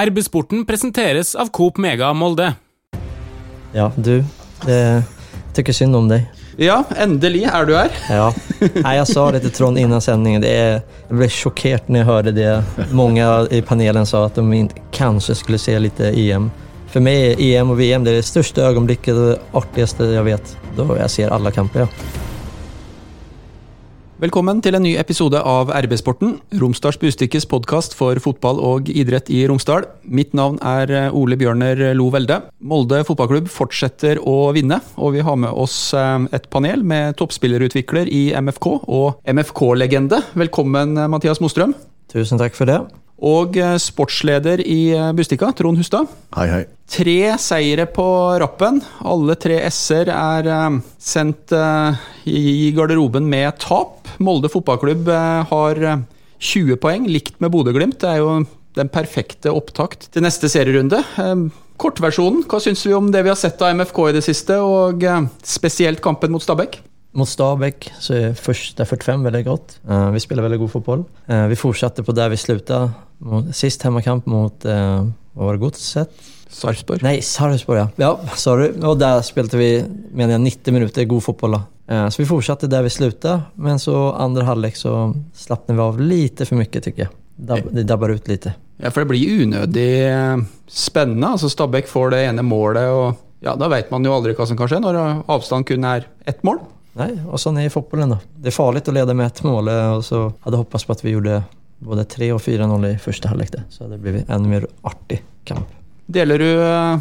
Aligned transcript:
RB-sporten 0.00 0.64
presenteres 0.64 1.34
av 1.34 1.50
Coop 1.52 1.76
Mega 1.76 2.12
Molde. 2.12 2.54
Ja, 3.72 3.92
du. 3.96 4.24
Det 4.64 5.02
tycker 5.52 5.76
synd 5.76 5.96
om 5.96 6.06
deg. 6.08 6.22
Ja, 6.56 6.78
endelig 6.96 7.42
er 7.44 7.68
du 7.68 7.74
her. 7.76 7.92
Ja. 8.08 8.30
Nei, 8.78 8.94
jeg 8.96 9.10
sa 9.10 9.26
det 9.34 9.42
til 9.44 9.52
Trond 9.52 9.80
innan 9.80 10.00
sendingen. 10.00 10.40
Det 10.40 10.48
är, 10.56 10.80
jag 11.08 11.18
blev 11.18 11.28
chockerad 11.28 11.80
när 11.86 11.98
jag 11.98 12.06
hörde 12.06 12.32
det. 12.32 12.64
Mange 12.90 13.46
i 13.50 13.62
panelen 13.62 14.06
sa 14.06 14.24
at 14.26 14.34
de 14.34 14.68
kanskje 14.92 15.34
skulle 15.34 15.58
se 15.58 15.78
litt 15.78 16.00
EM. 16.00 16.48
For 16.88 17.04
meg 17.04 17.34
er 17.36 17.44
EM 17.60 17.76
og 17.76 17.76
VM 17.76 18.04
det, 18.08 18.16
det 18.16 18.24
største 18.24 18.64
øyeblikket 18.64 19.12
og 19.12 19.26
det 19.28 19.38
artigste 19.60 20.08
jeg 20.14 20.24
vet. 20.24 20.56
Da 20.76 20.88
jeg 21.04 21.10
ser 21.18 21.36
alle 21.36 21.52
kamper. 21.52 21.84
Ja. 21.84 22.31
Velkommen 24.22 24.60
til 24.62 24.76
en 24.78 24.84
ny 24.86 24.92
episode 25.00 25.34
av 25.34 25.72
RB-sporten, 25.82 26.36
Romsdals 26.60 26.94
Bustikkes 27.02 27.42
podkast 27.50 27.96
for 27.98 28.14
fotball 28.22 28.60
og 28.62 28.86
idrett 28.86 29.26
i 29.34 29.40
Romsdal. 29.50 29.88
Mitt 30.06 30.30
navn 30.38 30.60
er 30.62 30.92
eh, 30.94 31.16
Ole 31.18 31.34
Bjørner 31.40 31.88
Lo 31.98 32.06
Velde. 32.14 32.36
Molde 32.62 33.00
fotballklubb 33.08 33.50
fortsetter 33.50 34.20
å 34.22 34.52
vinne, 34.54 34.78
og 34.94 35.16
vi 35.16 35.26
har 35.26 35.40
med 35.42 35.50
oss 35.50 35.74
eh, 35.98 36.28
et 36.38 36.46
panel 36.54 36.86
med 36.86 37.18
toppspillerutvikler 37.18 38.06
i 38.14 38.28
MFK 38.38 38.68
og 38.86 39.18
MFK-legende. 39.26 40.22
Velkommen, 40.38 40.94
eh, 41.02 41.10
Mathias 41.10 41.42
Mostrøm. 41.42 41.74
Tusen 42.14 42.38
takk 42.38 42.54
for 42.54 42.70
det. 42.70 42.78
Og 43.22 43.54
sportsleder 43.78 44.58
i 44.66 44.90
Bustika, 45.14 45.52
Trond 45.54 45.78
Hustad. 45.78 46.10
Hei, 46.34 46.48
hei. 46.50 46.62
Tre 46.92 47.38
seire 47.40 47.86
på 47.88 48.04
rappen. 48.42 48.82
Alle 49.08 49.36
tre 49.40 49.62
s-er 49.70 50.10
er 50.12 50.48
eh, 50.52 50.74
sendt 51.00 51.54
eh, 51.56 52.02
i 52.28 52.68
garderoben 52.76 53.24
med 53.32 53.56
tap. 53.62 54.10
Molde 54.20 54.50
fotballklubb 54.52 55.08
eh, 55.08 55.38
har 55.48 55.80
eh, 55.80 56.02
20 56.42 56.76
poeng, 56.82 57.06
likt 57.08 57.38
med 57.40 57.54
Bodø-Glimt. 57.54 57.96
Det 58.02 58.10
er 58.10 58.20
jo 58.20 58.42
den 58.76 58.92
perfekte 58.92 59.54
opptakt 59.56 60.10
til 60.12 60.26
neste 60.26 60.52
serierunde. 60.52 61.00
Eh, 61.16 61.46
Kortversjonen, 61.80 62.44
hva 62.44 62.60
syns 62.60 62.84
vi 62.84 62.92
om 62.94 63.08
det 63.14 63.24
vi 63.24 63.32
har 63.32 63.40
sett 63.40 63.62
av 63.64 63.72
MFK 63.78 64.04
i 64.10 64.16
det 64.18 64.26
siste, 64.28 64.60
og 64.60 65.00
eh, 65.08 65.24
spesielt 65.40 66.04
kampen 66.04 66.34
mot 66.34 66.44
Stabæk? 66.44 66.82
Mot 67.12 67.28
Stabæk 67.28 67.92
så 68.00 68.14
är 68.14 68.34
första 68.34 68.84
45 68.84 69.22
veldig 69.22 69.44
godt. 69.44 69.80
Uh, 69.90 70.10
vi 70.10 70.20
spiller 70.20 70.42
veldig 70.42 70.58
god 70.58 70.70
fotball. 70.70 71.04
Uh, 71.30 71.46
vi 71.46 71.56
fortsatte 71.56 72.02
på 72.02 72.12
der 72.12 72.30
vi 72.32 72.36
slutta. 72.36 72.86
Sist 73.52 73.82
hemmakamp 73.84 74.26
mot, 74.26 74.64
uh, 74.64 75.04
hva 75.36 75.44
var 75.44 75.58
det, 75.58 75.60
Godset? 75.60 76.22
Sarpsborg. 76.52 77.04
Nei, 77.04 77.18
Sarpsborg 77.20 77.82
ja. 77.82 77.86
Ja, 78.00 78.10
sorry. 78.36 78.70
Og 78.80 78.96
der 79.00 79.20
spilte 79.28 79.60
vi, 79.60 79.84
mener 80.12 80.38
jeg, 80.38 80.56
90 80.64 80.76
minutter 80.78 81.08
god 81.08 81.24
fotball. 81.28 81.58
Da. 81.58 82.08
Så 82.12 82.22
vi 82.22 82.28
fortsatte 82.28 82.68
der 82.70 82.84
vi 82.84 82.92
slutta, 82.92 83.38
men 83.60 83.80
så 83.80 84.12
andre 84.16 84.44
halvlek 84.48 84.76
så 84.76 85.12
slappnade 85.36 85.76
vi 85.78 85.84
av 85.84 86.00
lite 86.00 86.48
for 86.48 86.60
mye, 86.60 86.68
tycker 86.68 87.06
jeg. 87.06 87.12
Dab, 87.36 87.72
det 87.72 87.86
dabber 87.88 88.12
ut 88.12 88.28
lite. 88.28 88.52
Ja, 88.80 88.92
for 88.92 89.02
det 89.02 89.12
blir 89.12 89.42
unødig 89.44 89.88
spennende. 90.68 91.32
Altså 91.34 91.48
Stabæk 91.52 91.88
får 91.88 92.12
det 92.12 92.20
ene 92.28 92.44
målet, 92.44 92.88
og 92.92 93.44
ja, 93.44 93.56
da 93.56 93.68
vet 93.72 93.90
man 93.92 94.04
jo 94.04 94.12
aldri 94.12 94.36
hva 94.36 94.46
som 94.48 94.60
kan 94.60 94.68
skje 94.70 94.80
når 94.84 95.00
avstand 95.32 95.68
kun 95.68 95.88
er 95.88 96.08
ett 96.28 96.44
mål. 96.46 96.60
Nej, 96.92 97.22
och 97.30 97.40
sån 97.40 97.58
är 97.58 97.68
fotbollen 97.68 98.08
då. 98.08 98.18
Det 98.36 98.48
är 98.48 98.50
farligt 98.50 98.88
att 98.88 98.94
leda 98.94 99.14
med 99.14 99.26
ett 99.26 99.42
mål 99.42 99.68
og 99.68 99.96
och 99.96 100.04
så 100.04 100.32
hade 100.40 100.56
hoppats 100.56 100.84
på 100.84 100.92
att 100.92 101.04
vi 101.04 101.10
gjorde 101.10 101.42
både 101.78 102.04
3 102.04 102.32
och 102.32 102.40
4-0 102.40 102.94
i 102.94 102.98
första 102.98 103.28
halvlek. 103.28 103.50
Så 103.68 103.88
det 103.88 103.98
blivit 103.98 104.30
ännu 104.30 104.48
mer 104.48 104.66
artig 104.82 105.22
kamp. 105.44 105.66
Deler 106.06 106.38
du 106.38 106.62
eh, 106.62 106.98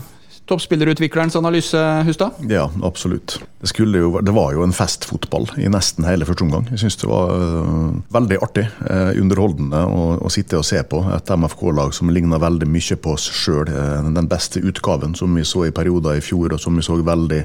toppspillerutviklerens 0.51 1.37
analyse, 1.39 1.79
Hustad? 2.07 2.37
Ja, 2.51 2.67
absolutt. 2.83 3.39
Det, 3.61 3.71
jo, 3.77 4.13
det 4.21 4.35
var 4.35 4.53
jo 4.55 4.65
en 4.65 4.75
festfotball 4.75 5.47
i 5.61 5.69
nesten 5.71 6.05
hele 6.07 6.27
første 6.27 6.45
omgang. 6.45 6.67
Jeg 6.73 6.83
syns 6.83 6.99
det 7.01 7.09
var 7.09 7.33
uh, 7.33 7.97
veldig 8.13 8.39
artig, 8.43 8.67
uh, 8.85 9.11
underholdende 9.21 9.81
å, 9.87 10.05
å 10.21 10.31
sitte 10.33 10.59
og 10.59 10.67
se 10.67 10.83
på. 10.83 11.01
Et 11.15 11.33
MFK-lag 11.33 11.95
som 11.95 12.11
ligner 12.13 12.41
veldig 12.43 12.69
mye 12.69 12.99
på 13.01 13.15
oss 13.15 13.29
sjøl. 13.31 13.71
Den 14.11 14.29
beste 14.29 14.61
utgaven 14.61 15.17
som 15.17 15.33
vi 15.37 15.47
så 15.47 15.65
i 15.67 15.75
perioder 15.75 16.19
i 16.19 16.23
fjor, 16.25 16.53
og 16.53 16.61
som 16.61 16.77
vi 16.77 16.85
så 16.85 16.99
veldig, 17.01 17.41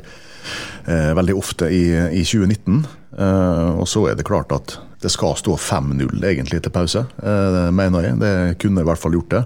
veldig 0.86 1.34
ofte 1.36 1.70
i, 1.72 1.84
i 2.20 2.22
2019. 2.26 2.84
Eh, 3.16 3.70
og 3.80 3.88
så 3.88 4.04
er 4.10 4.18
det 4.18 4.26
klart 4.28 4.52
at 4.52 4.76
det 5.00 5.12
skal 5.12 5.36
stå 5.38 5.56
5-0 5.60 6.24
egentlig 6.24 6.60
til 6.64 6.72
pause, 6.72 7.06
eh, 7.22 7.70
mener 7.72 8.10
jeg. 8.10 8.18
Det 8.20 8.34
kunne 8.60 8.82
i 8.82 8.88
hvert 8.88 9.00
fall 9.00 9.16
gjort 9.16 9.30
det. 9.32 9.44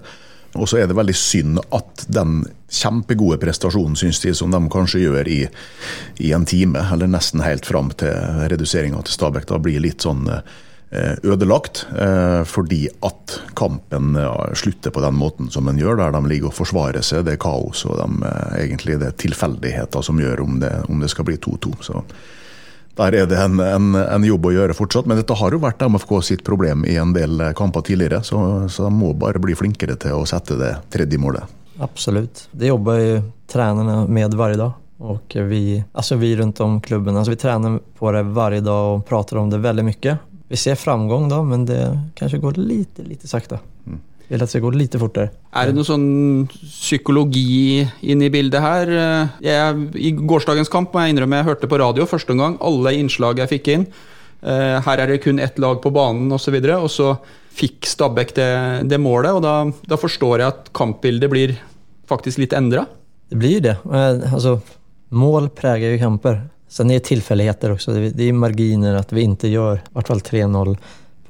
Og 0.58 0.66
så 0.68 0.80
er 0.80 0.88
det 0.90 0.96
veldig 0.98 1.14
synd 1.14 1.60
at 1.74 2.06
den 2.10 2.40
kjempegode 2.70 3.38
prestasjonen 3.42 3.96
synes 3.98 4.18
de, 4.22 4.32
som 4.34 4.50
de 4.50 4.60
kanskje 4.72 5.04
gjør 5.04 5.28
i, 5.30 5.44
i 6.22 6.32
en 6.34 6.46
time, 6.48 6.82
eller 6.92 7.10
nesten 7.10 7.44
helt 7.44 7.68
fram 7.68 7.92
til 7.98 8.14
reduseringa 8.50 9.02
til 9.06 9.14
Stabæk, 9.14 9.46
da 9.50 9.60
blir 9.62 9.82
litt 9.82 10.02
sånn 10.06 10.26
eh, 10.30 11.14
ødelagt. 11.22 11.84
eh, 11.94 12.42
Fordi 12.46 12.80
at 13.06 13.38
kampen 13.58 14.18
slutter 14.58 14.90
på 14.94 15.04
den 15.04 15.18
måten 15.18 15.50
som 15.54 15.70
den 15.70 15.78
gjør, 15.78 16.00
der 16.02 16.18
de 16.18 16.24
ligger 16.30 16.50
og 16.50 16.58
forsvarer 16.58 17.06
seg. 17.06 17.26
Det 17.28 17.36
er 17.36 17.42
kaos, 17.46 17.84
og 17.86 17.98
de, 18.00 18.26
eh, 18.26 18.58
egentlig 18.64 18.98
det 18.98 19.12
er 19.12 19.22
tilfeldigheter 19.22 20.02
som 20.02 20.18
gjør 20.18 20.46
om 20.46 20.60
det, 20.62 20.74
om 20.88 21.02
det 21.02 21.10
skal 21.14 21.30
bli 21.30 21.38
2-2. 21.38 21.76
Så 21.86 22.04
der 23.00 23.16
er 23.22 23.30
det 23.30 23.38
en, 23.40 23.60
en, 23.64 23.94
en 24.00 24.26
jobb 24.26 24.50
å 24.50 24.52
gjøre 24.54 24.76
fortsatt, 24.76 25.08
men 25.08 25.20
dette 25.20 25.36
har 25.40 25.54
jo 25.56 25.62
vært 25.62 25.82
MFK 25.88 26.12
sitt 26.26 26.44
problem 26.46 26.84
i 26.88 26.98
en 27.00 27.14
del 27.16 27.50
kamper 27.56 27.86
tidligere, 27.86 28.22
så, 28.26 28.68
så 28.68 28.86
de 28.86 28.92
må 28.94 29.14
bare 29.16 29.40
bli 29.42 29.56
flinkere 29.56 29.96
til 30.00 30.20
å 30.20 30.28
sette 30.28 30.58
det 30.60 30.74
tredje 30.92 31.20
målet. 31.20 31.56
Absolutt. 31.80 32.46
Det 32.52 32.68
jobber 32.68 33.00
jo 33.00 33.20
trenerne 33.50 34.04
med 34.08 34.36
hver 34.36 34.56
dag. 34.60 34.76
Og 35.00 35.32
vi, 35.48 35.80
altså 35.96 36.18
vi 36.20 36.34
rundt 36.36 36.60
om 36.60 36.76
klubben, 36.84 37.16
altså 37.16 37.32
vi 37.32 37.40
trener 37.40 37.78
på 37.96 38.10
det 38.12 38.26
hver 38.36 38.58
dag 38.60 38.88
og 38.98 39.06
prater 39.08 39.40
om 39.40 39.48
det 39.48 39.62
veldig 39.64 39.86
mye. 39.86 40.16
Vi 40.50 40.58
ser 40.60 40.76
framgång 40.76 41.28
da, 41.30 41.38
men 41.46 41.64
det 41.64 41.80
kanskje 42.18 42.42
går 42.42 42.58
lite, 42.60 43.06
lite 43.06 43.28
sakta. 43.30 43.62
Vi 44.30 44.36
at 44.36 44.42
att 44.42 44.48
det 44.48 44.50
ska 44.50 44.58
gå 44.58 44.70
lite 44.70 44.98
fortere. 44.98 45.30
Er 45.50 45.66
det 45.66 45.74
noe 45.74 45.82
sånn 45.82 46.46
psykologi 46.46 47.82
inne 48.06 48.28
i 48.28 48.30
bildet 48.30 48.62
her? 48.62 48.92
Jeg, 49.42 49.80
I 49.98 50.12
gårsdagens 50.14 50.70
kamp 50.70 50.94
må 50.94 51.02
jeg 51.02 51.16
innrømme 51.16 51.40
jeg 51.40 51.48
hørte 51.48 51.66
på 51.66 51.80
radio 51.82 52.06
første 52.06 52.30
omgang. 52.36 52.54
Alle 52.62 52.92
innslag 52.94 53.42
jeg 53.42 53.50
fikk 53.50 53.70
inn. 53.74 53.86
Eh, 54.46 54.76
Her 54.86 55.02
er 55.02 55.10
det 55.10 55.24
kun 55.24 55.42
ett 55.42 55.58
lag 55.58 55.82
på 55.82 55.90
banen 55.90 56.30
osv. 56.30 56.60
Og, 56.60 56.62
så 56.62 56.78
og 56.78 56.94
så 56.94 57.08
fikk 57.58 57.90
Stabæk 57.90 58.36
det, 58.38 58.50
det 58.86 59.00
målet, 59.02 59.34
og 59.34 59.42
da, 59.42 59.56
da 59.90 59.98
forstår 59.98 60.44
jeg 60.44 60.54
at 60.54 60.70
kampbildet 60.78 61.32
blir 61.32 61.56
faktisk 62.06 62.38
litt 62.38 62.54
endra. 62.54 62.86
Det 63.30 63.38
blir 63.38 63.60
det. 63.66 63.76
Altså, 63.90 64.60
mål 65.10 65.50
preger 65.58 65.96
jo 65.96 66.04
kamper. 66.06 66.44
Sen 66.70 66.90
er 66.90 67.00
det 67.00 67.08
tillfälligheter 67.10 67.74
også. 67.74 67.98
Det 68.14 68.28
er 68.28 68.38
marginer 68.38 69.02
at 69.02 69.10
vi 69.10 69.26
ikke 69.26 69.50
gjør 69.50 69.82
i 69.82 69.94
hvert 69.96 70.14
fall 70.14 70.22
3-0 70.22 70.76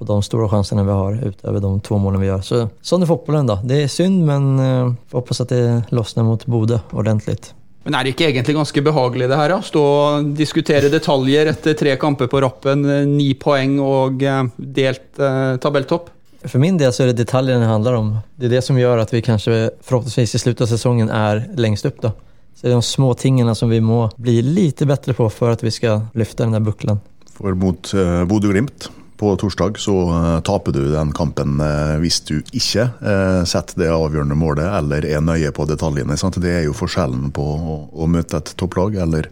på 0.00 0.06
de 0.08 0.22
stora 0.22 0.48
chanserna 0.48 0.84
vi 0.84 0.90
har 0.90 1.18
utöver 1.28 1.60
de 1.60 1.80
två 1.80 1.98
målen 1.98 2.20
vi 2.20 2.26
gör. 2.26 2.40
Så, 2.40 2.68
sånn 2.80 3.04
er 3.04 3.08
fotbollen 3.10 3.46
då. 3.46 3.58
Det 3.64 3.82
är 3.82 3.88
synd 3.88 4.24
men 4.24 4.58
eh, 4.58 4.92
får 5.10 5.18
hoppas 5.18 5.40
att 5.40 5.48
det 5.48 5.82
lossnar 5.90 6.24
mot 6.24 6.46
Bodø 6.46 6.78
ordentligt. 6.90 7.52
Men 7.84 7.96
er 7.96 8.04
det 8.04 8.14
ikke 8.14 8.28
egentlig 8.28 8.54
ganske 8.56 8.82
behagelig 8.84 9.28
det 9.28 9.36
her? 9.36 9.52
da? 9.52 9.58
Stå 9.64 9.82
og 9.82 10.32
diskutere 10.36 10.88
detaljer 10.92 11.52
etter 11.52 11.76
tre 11.76 11.96
kamper 12.00 12.30
på 12.32 12.40
rappen, 12.40 12.84
eh, 12.88 13.04
ni 13.08 13.34
poeng 13.36 13.76
og 13.84 14.24
eh, 14.24 14.48
delt 14.56 15.20
eh, 15.20 15.56
tabelltopp? 15.60 16.08
For 16.46 16.60
min 16.62 16.80
del 16.80 16.92
så 16.96 17.04
er 17.04 17.12
det 17.12 17.20
detaljene 17.26 17.66
det 17.66 17.68
handler 17.68 17.98
om. 17.98 18.12
Det 18.40 18.48
er 18.48 18.56
det 18.56 18.64
som 18.64 18.80
gjør 18.80 19.02
at 19.02 19.12
vi 19.12 19.20
kanskje 19.24 19.58
forhåpentligvis 19.84 20.36
i 20.38 20.40
slutten 20.40 20.64
av 20.64 20.72
sesongen 20.72 21.12
er 21.12 21.44
lengst 21.60 21.88
opp. 21.88 22.00
da. 22.00 22.14
Så 22.56 22.64
det 22.64 22.72
er 22.72 22.78
de 22.78 22.88
små 22.88 23.12
tingene 23.20 23.52
som 23.56 23.68
vi 23.72 23.82
må 23.84 24.06
bli 24.16 24.40
lite 24.44 24.88
bättre 24.88 25.12
på 25.16 25.28
for 25.32 25.52
at 25.52 25.64
vi 25.64 25.72
skal 25.72 26.06
løfte 26.16 26.46
den 26.46 26.56
der 26.56 26.64
bucklan. 26.64 27.04
For 27.36 27.56
mot 27.56 27.92
uh, 27.96 28.24
Bodø-Glimt 28.28 28.88
på 29.20 29.36
torsdag 29.36 29.78
så 29.78 29.94
eh, 30.08 30.40
taper 30.40 30.72
du 30.72 30.80
den 30.94 31.12
kampen 31.12 31.60
eh, 31.60 31.96
hvis 32.00 32.22
du 32.24 32.38
ikke 32.56 32.86
eh, 32.88 33.40
setter 33.48 33.82
det 33.82 33.90
avgjørende 33.92 34.38
målet 34.38 34.64
eller 34.64 35.04
er 35.04 35.20
nøye 35.20 35.52
på 35.52 35.66
detaljene. 35.68 36.16
Sant? 36.16 36.40
Det 36.40 36.54
er 36.62 36.64
jo 36.64 36.76
forskjellen 36.76 37.28
på 37.36 37.44
å, 37.44 38.08
møte 38.08 38.40
et 38.40 38.54
topplag 38.56 38.96
eller 39.04 39.28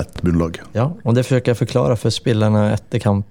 et 0.00 0.22
bunnlag. 0.24 0.62
Ja, 0.72 0.88
og 1.04 1.18
det 1.18 1.26
forsøker 1.28 1.52
jeg 1.52 1.58
å 1.58 1.62
forklare 1.66 1.98
for 2.00 2.14
spillerne 2.14 2.70
etter 2.72 3.02
kamp. 3.04 3.28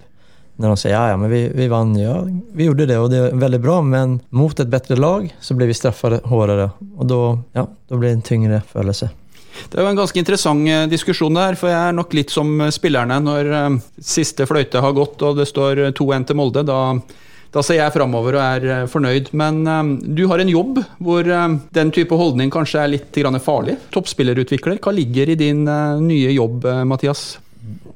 Når 0.57 0.73
de 0.73 0.81
sier 0.81 0.93
ja, 0.93 1.03
ja 1.11 1.17
men 1.21 1.29
vi, 1.33 1.43
vi 1.53 1.67
vann, 1.69 1.91
ja 1.97 2.15
vi 2.25 2.65
gjorde 2.65 2.87
det 2.89 2.95
og 2.97 3.11
det 3.13 3.19
er 3.27 3.35
veldig 3.37 3.59
bra 3.61 3.75
men 3.85 4.15
mot 4.33 4.57
et 4.57 4.71
bedre 4.73 4.97
lag 4.97 5.27
så 5.37 5.53
blir 5.57 5.69
vi 5.69 5.77
straffet 5.77 6.25
hardere. 6.29 6.71
Og 6.97 7.09
da 7.09 7.21
ja, 7.57 7.65
blir 7.93 8.11
det 8.11 8.17
en 8.19 8.27
tyngre 8.29 8.61
følelse. 8.69 9.09
Det 9.69 9.77
er 9.77 9.85
jo 9.85 9.91
en 9.91 9.99
ganske 9.99 10.19
interessant 10.21 10.69
eh, 10.69 10.87
diskusjon 10.91 11.37
der, 11.37 11.57
for 11.59 11.71
jeg 11.71 11.79
er 11.79 11.95
nok 11.97 12.15
litt 12.17 12.33
som 12.33 12.51
eh, 12.61 12.73
spillerne 12.73 13.19
når 13.23 13.53
eh, 13.59 13.79
siste 13.99 14.47
fløyte 14.49 14.83
har 14.83 14.95
gått 14.97 15.23
og 15.25 15.39
det 15.39 15.47
står 15.49 15.83
eh, 15.85 15.95
2-1 15.97 16.29
til 16.29 16.39
Molde. 16.39 16.63
Da, 16.67 16.79
da 17.55 17.63
ser 17.65 17.81
jeg 17.81 17.95
framover 17.95 18.37
og 18.37 18.45
er 18.45 18.89
fornøyd. 18.91 19.31
Men 19.39 19.61
du 20.03 20.25
har 20.29 20.43
en 20.43 20.51
jobb 20.51 20.81
hvor 21.03 21.25
den 21.25 21.93
type 21.95 22.15
holdning 22.19 22.51
kanskje 22.53 22.83
er 22.83 22.91
litt 22.91 23.21
farlig. 23.41 23.77
Toppspillerutvikler, 23.95 24.81
hva 24.83 24.93
ligger 24.93 25.31
i 25.31 25.39
din 25.39 25.63
nye 25.63 26.33
jobb, 26.35 26.67
Mathias? 26.85 27.37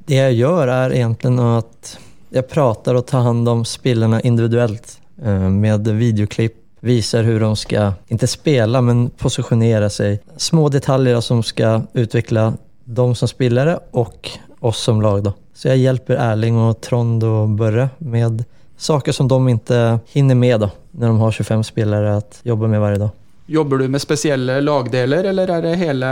Det 0.08 0.18
jeg 0.18 0.40
gjør, 0.40 0.72
er 0.72 0.96
egentlig 0.96 1.36
at 1.52 1.98
jeg 2.32 2.48
prater 2.48 2.96
og 2.96 3.06
tar 3.10 3.26
hand 3.28 3.48
om 3.52 3.64
spillerne 3.68 4.22
individuellt 4.28 4.96
eh, 5.24 5.50
med 5.52 5.88
videoklipp, 6.00 6.61
visar 6.82 7.24
hur 7.24 7.40
de 7.40 7.56
ska, 7.56 7.94
inte 8.08 8.28
spela, 8.28 8.82
men 8.82 9.10
positionera 9.10 9.90
sig. 9.90 10.20
Små 10.38 10.70
detaljer 10.70 11.22
som 11.22 11.44
ska 11.44 11.82
utveckla 11.94 12.54
dem 12.86 13.16
som 13.16 13.28
spelare 13.28 13.80
och 13.92 14.30
oss 14.60 14.78
som 14.78 15.02
lag. 15.02 15.24
Då. 15.24 15.34
Så 15.54 15.68
jag 15.68 15.78
hjälper 15.78 16.16
Erling 16.16 16.58
och 16.58 16.82
Trond 16.82 17.24
och 17.24 17.50
Börre 17.50 17.90
med 17.98 18.44
saker 18.78 19.12
som 19.12 19.28
de 19.28 19.50
inte 19.50 20.00
hinner 20.12 20.36
med 20.36 20.60
då, 20.60 20.70
när 20.92 21.08
de 21.08 21.20
har 21.20 21.32
25 21.32 21.64
spelare 21.64 22.18
att 22.18 22.40
jobba 22.44 22.68
med 22.68 22.82
varje 22.82 22.98
dag. 22.98 23.10
Jobber 23.46 23.78
du 23.78 23.88
med 23.88 24.02
speciella 24.02 24.60
lagdeler, 24.60 25.24
eller 25.24 25.52
er 25.52 25.62
det 25.62 25.76
hele, 25.76 26.08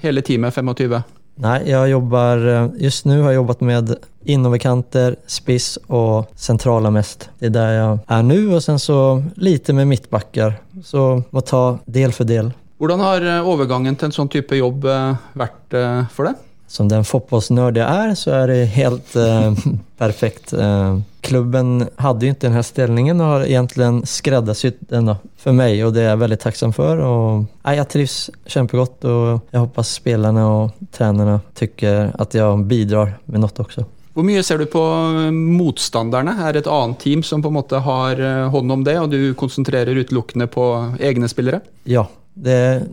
hela 0.00 0.22
teamet 0.22 0.54
25? 0.54 1.02
Nej, 1.38 1.70
jag 1.70 1.88
jobbar, 1.88 2.46
eh, 2.46 2.68
just 2.76 3.04
nu 3.04 3.20
har 3.20 3.28
jag 3.28 3.34
jobbat 3.34 3.60
med 3.60 3.94
innoverkanter, 4.24 5.16
spiss 5.26 5.78
och 5.86 6.30
centrala 6.34 6.90
mest. 6.90 7.30
Det 7.38 7.46
är 7.46 7.50
där 7.50 7.72
jag 7.72 7.98
är 8.06 8.22
nu 8.22 8.54
och 8.54 8.64
sen 8.64 8.78
så 8.78 9.22
lite 9.36 9.72
med 9.72 9.86
mittbackar. 9.88 10.54
Så 10.84 11.22
må 11.30 11.40
ta 11.40 11.78
del 11.84 12.12
för 12.12 12.24
del. 12.24 12.52
Hvordan 12.78 13.00
har 13.00 13.24
eh, 13.24 13.48
overgangen 13.48 13.96
til 13.96 14.10
en 14.10 14.12
sånn 14.12 14.28
type 14.28 14.56
jobb 14.56 14.84
eh, 14.84 15.14
vært 15.32 15.76
for 16.12 16.28
deg? 16.28 16.42
Som 16.68 16.88
den 16.88 17.04
fotbollsnörd 17.04 17.76
jag 17.76 17.88
är 17.88 18.14
så 18.14 18.30
är 18.30 18.48
det 18.48 18.64
helt 18.64 19.16
eh, 19.16 19.52
perfekt. 19.98 20.52
Eh, 20.52 20.98
klubben 21.26 21.88
hade 21.96 22.26
ju 22.26 22.30
inte 22.30 22.46
den 22.46 22.54
här 22.54 22.62
ställningen 22.62 23.20
och 23.20 23.26
har 23.26 23.44
egentligen 23.44 24.06
skräddarsytt 24.06 24.78
den 24.80 25.14
för 25.36 25.52
mig 25.52 25.84
och 25.84 25.92
det 25.92 26.02
är 26.02 26.08
jag 26.08 26.16
väldigt 26.16 26.40
tacksam 26.40 26.72
för. 26.72 26.96
Och, 26.96 27.44
ja, 27.62 27.74
jag 27.74 27.88
trivs 27.88 28.30
kjempegott 28.46 29.04
och 29.04 29.40
jag 29.50 29.60
hoppas 29.60 29.88
spelarna 29.88 30.48
och 30.48 30.70
tränarna 30.92 31.40
tycker 31.54 32.12
att 32.18 32.34
jag 32.34 32.64
bidrar 32.64 33.18
med 33.24 33.40
något 33.40 33.60
också. 33.60 33.84
Hvor 34.16 34.24
mye 34.24 34.42
ser 34.42 34.58
du 34.58 34.64
på 34.64 34.80
eh, 34.80 35.30
motstanderne? 35.30 36.32
Er 36.48 36.54
det 36.56 36.62
et 36.62 36.70
annet 36.72 37.02
team 37.02 37.22
som 37.22 37.42
på 37.44 37.50
en 37.52 37.56
måte 37.58 37.76
har 37.84 38.16
eh, 38.16 38.46
hånd 38.48 38.72
om 38.72 38.84
det, 38.84 38.94
og 38.96 39.10
du 39.12 39.34
konsentrerer 39.36 39.92
utelukkende 39.92 40.46
på 40.48 40.64
egne 40.96 41.28
spillere? 41.28 41.60
Ja, 41.84 42.06
det 42.32 42.54
er 42.56 42.86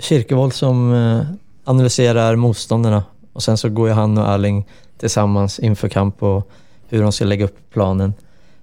Kirkevold 0.00 0.54
som 0.56 0.88
analyserer 1.68 2.38
motstanderne, 2.40 3.02
og 3.34 3.44
sen 3.44 3.60
så 3.60 3.68
går 3.68 3.90
jo 3.90 3.98
han 3.98 4.16
og 4.16 4.24
Erling 4.30 4.62
sammen 5.08 5.48
innenfor 5.58 5.88
kamp 5.88 6.22
och 6.22 6.50
hur 6.90 7.02
de 7.02 7.12
ska 7.12 7.24
lägga 7.24 7.44
upp 7.44 7.58
planen. 7.72 8.14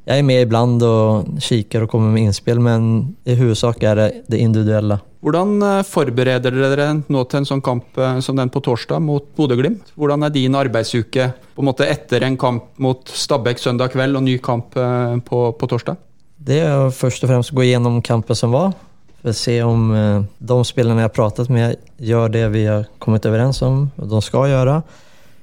Jag 0.06 0.20
är 0.20 0.24
med 0.24 0.42
ibland 0.42 0.84
och 0.84 1.26
kikar 1.40 1.82
och 1.82 1.90
kommer 1.90 2.12
med 2.12 2.24
inspel 2.24 2.60
men 2.60 3.16
i 3.24 3.34
huvudsak 3.36 3.84
är 3.84 3.96
det 3.96 4.12
det 4.28 4.38
individuella. 4.38 5.00
Hvordan 5.20 5.62
eh, 5.62 5.82
forbereder 5.84 6.54
dere 6.54 6.70
dere 6.72 6.86
nå 7.12 7.24
til 7.28 7.42
en 7.42 7.48
sånn 7.50 7.62
kamp 7.66 7.98
eh, 8.00 8.20
som 8.24 8.38
den 8.40 8.52
på 8.54 8.62
torsdag 8.64 9.02
mot 9.04 9.26
Bodø-Glimt? 9.36 9.90
Hvordan 10.00 10.24
er 10.24 10.32
din 10.32 10.56
arbeidsuke 10.56 11.32
på 11.56 11.64
en 11.64 11.68
måte 11.68 11.88
etter 11.90 12.24
en 12.24 12.38
kamp 12.40 12.70
mot 12.80 13.12
Stabæk 13.12 13.60
søndag 13.60 13.92
kveld 13.92 14.16
og 14.16 14.24
ny 14.24 14.38
kamp 14.40 14.78
eh, 14.78 15.18
på, 15.28 15.42
på 15.60 15.68
torsdag? 15.68 15.98
Det 16.38 16.60
är 16.60 16.90
först 16.90 17.24
och 17.24 17.30
främst 17.30 17.50
att 17.50 17.56
gå 17.56 17.64
igenom 17.64 18.02
kampen 18.02 18.36
som 18.36 18.52
var 18.52 18.72
för 19.22 19.30
att 19.30 19.38
se 19.38 19.64
om 19.64 19.92
de 19.92 20.26
de 20.38 20.66
spelarna 20.66 21.02
jag 21.02 21.14
pratat 21.14 21.50
med 21.50 21.76
gör 21.98 22.30
det 22.30 22.48
vi 22.48 22.66
har 22.66 22.86
kommit 23.00 23.26
överens 23.26 23.62
om 23.62 23.92
och 23.96 24.08
de 24.08 24.22
ska 24.22 24.48
göra 24.48 24.84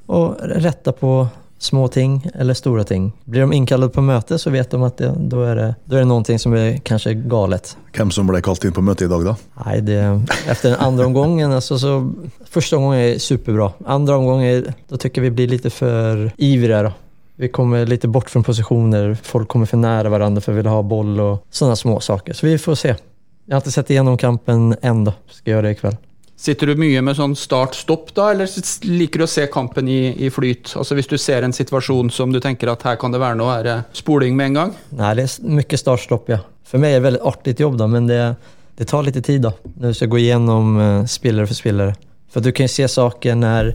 och 0.07 0.37
rätta 0.41 0.93
på 0.93 1.29
små 1.65 1.89
ting 1.89 2.31
eller 2.35 2.55
stora 2.55 2.85
ting. 2.85 3.13
Blir 3.25 3.41
de 3.41 3.53
inkallade 3.53 3.93
på 3.93 4.01
möte 4.01 4.39
så 4.39 4.51
vet 4.51 4.71
de 4.71 4.83
att 4.83 4.97
det, 4.97 5.15
då, 5.19 5.43
är 5.43 5.57
det, 5.57 5.75
då 5.85 5.97
är 5.97 6.01
det 6.01 6.07
någonting 6.07 6.39
som 6.39 6.53
är 6.55 6.77
kanske 6.77 7.15
galet. 7.15 7.77
Hvem 7.97 8.11
som 8.11 8.27
ble 8.27 8.41
kalt 8.43 8.65
inn 8.65 8.73
på 8.73 8.83
møte 8.83 9.05
i 9.05 9.09
dag, 9.09 9.25
da? 9.25 9.37
Nej, 9.65 9.81
det, 9.81 10.23
efter 10.49 10.71
den 10.71 10.79
andra 10.79 11.07
omgången, 11.07 11.53
alltså 11.53 11.79
så, 11.79 12.13
första 12.45 12.77
omgången 12.77 13.01
är 13.01 13.19
superbra. 13.19 13.73
Andra 13.87 14.17
omgången, 14.17 14.73
då 14.89 14.97
tycker 14.97 15.23
vi 15.23 15.31
blir 15.31 15.49
lite 15.49 15.71
för 15.71 16.33
ivriga 16.37 16.83
då. 16.83 16.93
Vi 17.37 17.49
kommer 17.49 17.87
lite 17.87 18.09
bort 18.09 18.31
från 18.31 18.45
positioner, 18.45 19.17
folk 19.23 19.49
kommer 19.49 19.67
för 19.67 19.77
nära 19.77 20.09
varandra 20.09 20.41
för 20.41 20.53
att 20.53 20.59
vilja 20.59 20.71
ha 20.71 20.83
boll 20.83 21.21
och 21.21 21.47
sådana 21.51 21.77
små 21.77 22.01
saker. 22.01 22.33
Så 22.33 22.47
vi 22.47 22.59
får 22.59 22.75
se. 22.75 22.95
Jag 23.47 23.55
har 23.55 23.61
inte 23.61 23.71
sett 23.71 23.91
igenom 23.91 24.19
kampen 24.19 24.77
än 24.83 25.05
då, 25.05 25.13
ska 25.31 25.51
göra 25.51 25.63
det 25.63 25.71
ikväll. 25.71 25.97
Sitter 26.37 26.67
du 26.67 26.81
mye 26.81 26.99
med 27.05 27.15
sånn 27.15 27.37
start-stopp, 27.39 28.11
da, 28.17 28.33
eller 28.35 28.51
liker 28.91 29.23
du 29.23 29.25
å 29.27 29.31
se 29.31 29.47
kampen 29.53 29.87
i, 29.89 30.01
i 30.27 30.31
flyt? 30.35 30.73
Altså 30.75 30.97
Hvis 30.99 31.09
du 31.11 31.15
ser 31.21 31.47
en 31.47 31.55
situasjon 31.55 32.11
som 32.11 32.35
du 32.35 32.41
tenker 32.43 32.73
at 32.73 32.83
her 32.85 32.99
kan 33.01 33.15
det 33.15 33.23
være 33.23 33.39
noe, 33.39 33.55
er 33.61 33.69
det 33.69 33.77
spoling 33.97 34.35
med 34.37 34.51
en 34.51 34.59
gang? 34.59 34.75
Nei, 34.99 35.13
det 35.21 35.29
er 35.29 35.55
mye 35.61 35.81
start-stopp, 35.81 36.33
ja. 36.35 36.41
For 36.67 36.83
meg 36.83 36.91
er 36.91 36.99
det 36.99 37.03
et 37.03 37.07
veldig 37.07 37.25
artig 37.31 37.55
jobb 37.63 37.79
da, 37.79 37.87
men 37.91 38.11
det, 38.11 38.21
det 38.81 38.89
tar 38.91 39.07
litt 39.07 39.21
tid 39.23 39.47
da, 39.47 39.55
når 39.77 39.95
du 39.95 39.99
skal 40.01 40.11
gå 40.11 40.25
gjennom 40.25 40.75
uh, 40.81 41.07
spiller 41.09 41.47
for 41.47 41.61
spiller. 41.61 41.95
For 42.35 42.43
du 42.43 42.51
kan 42.51 42.67
jo 42.67 42.75
se 42.75 42.91
saker 42.91 43.39
når 43.39 43.71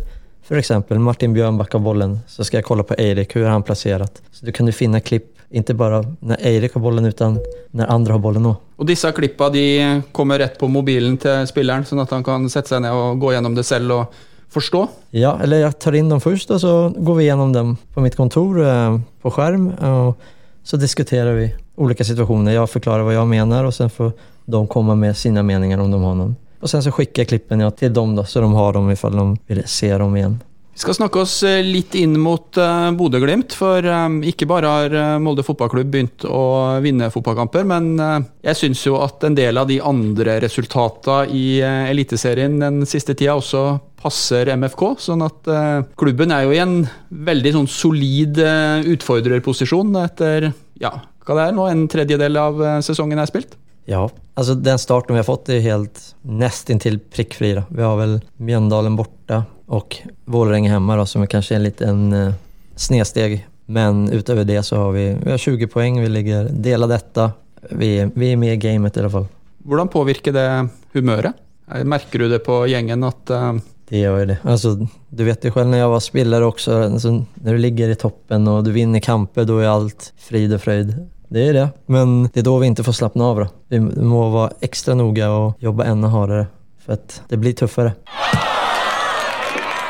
f.eks. 0.50 0.74
Martin 1.00 1.34
Björn 1.34 1.58
backar 1.58 1.80
bollen, 1.80 2.20
så 2.28 2.44
skal 2.44 2.60
jeg 2.60 2.68
kolla 2.68 2.84
på 2.84 2.98
Eirik, 3.00 3.38
hvordan 3.38 3.60
han 3.60 3.64
plassert. 3.64 4.20
Så 4.36 4.44
du 4.44 4.52
kan 4.52 4.68
du 4.68 4.76
finne 4.76 5.00
klipp, 5.00 5.32
inte 5.52 5.74
bara 5.74 6.04
när 6.20 6.38
Eirik 6.40 6.74
har 6.74 6.82
bollen 6.82 7.06
utan 7.06 7.40
när 7.72 7.88
andra 7.88 8.14
har 8.14 8.20
bollen 8.20 8.46
òg. 8.46 8.56
Og 8.78 8.88
disse 8.88 9.12
klippa 9.12 9.50
de 9.50 10.02
kommer 10.12 10.40
rett 10.40 10.58
på 10.60 10.68
mobilen 10.68 11.18
til 11.18 11.48
spilleren, 11.50 11.86
sånn 11.86 12.02
at 12.04 12.12
han 12.14 12.24
kan 12.24 12.50
sette 12.50 12.72
seg 12.72 12.84
ned 12.86 12.96
og 12.96 13.20
gå 13.20 13.34
gjennom 13.34 13.56
det 13.58 13.66
selv 13.68 13.96
og 13.96 14.20
forstå? 14.54 14.86
Ja, 15.18 15.36
eller 15.44 15.66
jeg 15.66 15.78
tar 15.82 15.98
inn 15.98 16.10
dem 16.10 16.22
først, 16.24 16.52
og 16.54 16.62
så 16.62 16.74
går 16.96 17.18
vi 17.20 17.28
gjennom 17.28 17.54
dem 17.54 17.76
på 17.94 18.04
mitt 18.06 18.18
kontor 18.18 18.62
eh, 18.64 19.00
på 19.22 19.34
skjerm. 19.34 19.72
og 19.80 20.16
så 20.64 20.78
diskuterer 20.78 21.34
vi 21.34 21.48
ulike 21.82 22.06
situasjoner. 22.06 22.54
Jeg 22.54 22.70
forklarer 22.70 23.08
hva 23.08 23.16
jeg 23.16 23.30
mener, 23.32 23.66
og 23.66 23.74
så 23.74 23.88
får 23.90 24.12
de 24.46 24.62
komme 24.70 24.96
med 25.00 25.18
sine 25.18 25.42
meninger 25.46 25.80
om 25.82 25.90
de 25.92 26.02
har 26.04 26.18
noen. 26.20 26.36
Og 26.60 26.70
sen 26.70 26.84
så 26.84 26.92
skickar 26.92 27.24
jag 27.24 27.28
klippen 27.28 27.60
ja, 27.60 27.72
till 27.72 27.94
dem 27.94 28.16
då, 28.16 28.24
så 28.24 28.42
de 28.42 28.54
har 28.54 28.74
dem 28.74 28.92
ifall 28.92 29.16
de 29.16 29.38
vill 29.48 29.64
se 29.68 29.98
dem 29.98 30.16
igen. 30.16 30.40
Vi 30.80 30.86
skal 30.86 30.96
snakke 30.96 31.20
oss 31.20 31.34
eh, 31.44 31.58
litt 31.60 31.92
inn 32.00 32.14
mot 32.24 32.56
uh, 32.56 32.86
Bodø-Glimt, 32.96 33.52
for 33.52 33.84
eh, 33.84 34.14
ikke 34.32 34.46
bare 34.48 34.70
har 34.72 34.94
eh, 34.96 35.18
Molde 35.20 35.44
fotballklubb 35.44 35.90
begynt 35.92 36.24
å 36.24 36.44
vinne 36.80 37.10
fotballkamper, 37.12 37.66
men 37.68 37.90
eh, 38.00 38.30
jeg 38.48 38.60
syns 38.62 38.86
jo 38.86 38.94
at 39.04 39.26
en 39.28 39.36
del 39.36 39.60
av 39.60 39.68
de 39.68 39.82
andre 39.84 40.38
resultatene 40.40 41.36
i 41.36 41.44
eh, 41.60 41.90
Eliteserien 41.92 42.56
den 42.64 42.88
siste 42.88 43.12
tida 43.12 43.36
også 43.36 43.66
passer 44.00 44.54
MFK. 44.56 44.86
Sånn 45.04 45.28
at 45.28 45.52
eh, 45.52 45.84
klubben 46.00 46.32
er 46.32 46.48
jo 46.48 46.56
i 46.56 46.64
en 46.64 46.80
veldig 47.12 47.56
sånn 47.58 47.70
solid 47.76 48.40
eh, 48.40 48.88
utfordrerposisjon 48.96 50.00
etter 50.06 50.54
ja, 50.80 50.96
hva 51.28 51.42
det 51.42 51.50
er 51.50 51.60
nå, 51.60 51.68
en 51.68 51.88
tredjedel 51.92 52.40
av 52.40 52.64
eh, 52.64 52.80
sesongen 52.88 53.20
er 53.20 53.28
spilt. 53.28 53.60
Ja, 53.90 54.08
altså 54.40 54.56
den 54.56 54.80
starten 54.80 55.20
vi 55.20 55.26
har 55.26 55.28
fått 55.28 55.52
er 55.52 55.60
helt 55.74 56.14
nesten 56.24 56.80
til 56.80 57.04
prikkfri 57.04 57.58
da. 57.60 57.68
Vi 57.68 57.84
har 57.84 58.00
vel 58.00 58.22
Mjøndalen 58.40 58.96
borta 58.96 59.44
och 59.70 59.98
Vålerenga 60.26 60.72
hemma 60.72 60.96
då, 60.96 61.06
som 61.06 61.22
är 61.22 61.26
kanske 61.26 61.56
en 61.56 61.64
liten 61.64 62.14
eh, 62.14 62.34
snedsteg. 62.76 63.48
Men 63.66 64.10
utöver 64.12 64.44
det 64.44 64.64
så 64.64 64.76
har 64.76 64.92
vi, 64.92 65.18
vi 65.24 65.32
har 65.32 65.38
20 65.38 65.68
poäng, 65.68 66.02
vi 66.02 66.10
ligger 66.10 66.44
delad 66.50 66.90
detta. 66.90 67.32
Vi, 67.70 68.00
är- 68.00 68.12
vi 68.14 68.32
är 68.32 68.38
med 68.38 68.54
i 68.54 68.58
gamet 68.58 68.98
i 68.98 69.00
alla 69.00 69.10
fall. 69.10 69.26
Hvordan 69.64 69.88
påvirker 69.88 70.32
det 70.34 70.68
humøret? 70.94 71.34
Eh, 71.76 71.84
Merker 71.84 72.20
du 72.20 72.30
det 72.30 72.40
på 72.40 72.68
gjengen 72.68 73.04
at 73.04 73.30
uh... 73.32 73.54
Det 73.90 73.98
gör 73.98 74.20
ju 74.20 74.26
det. 74.26 74.38
Alltså, 74.44 74.88
du 75.10 75.24
vet 75.24 75.46
ju 75.46 75.52
själv 75.52 75.68
när 75.70 75.78
jag 75.78 75.90
var 75.90 76.00
spelare 76.00 76.46
också, 76.46 76.84
alltså, 76.84 77.26
när 77.34 77.52
du 77.54 77.58
ligger 77.58 77.90
i 77.90 77.96
toppen 77.96 78.48
och 78.48 78.64
du 78.64 78.72
vinner 78.72 79.00
kamper, 79.00 79.46
då 79.46 79.58
är 79.60 79.68
allt 79.68 80.14
frid 80.18 80.54
och 80.54 80.62
fröjd. 80.62 81.08
Det 81.28 81.48
är 81.48 81.54
det. 81.54 81.70
Men 81.86 82.30
det 82.34 82.40
är 82.40 82.44
då 82.44 82.58
vi 82.58 82.68
inte 82.68 82.84
får 82.84 82.92
slappna 82.92 83.24
av 83.26 83.40
då. 83.40 83.48
Vi 83.68 83.80
må 83.80 84.30
vara 84.30 84.52
extra 84.60 84.96
noga 84.96 85.32
och 85.32 85.54
jobba 85.60 85.84
ännu 85.84 86.08
hårdare. 86.08 86.48
För 86.86 86.94
att 86.94 87.22
det 87.30 87.38
blir 87.38 87.54
tuffare. 87.54 87.92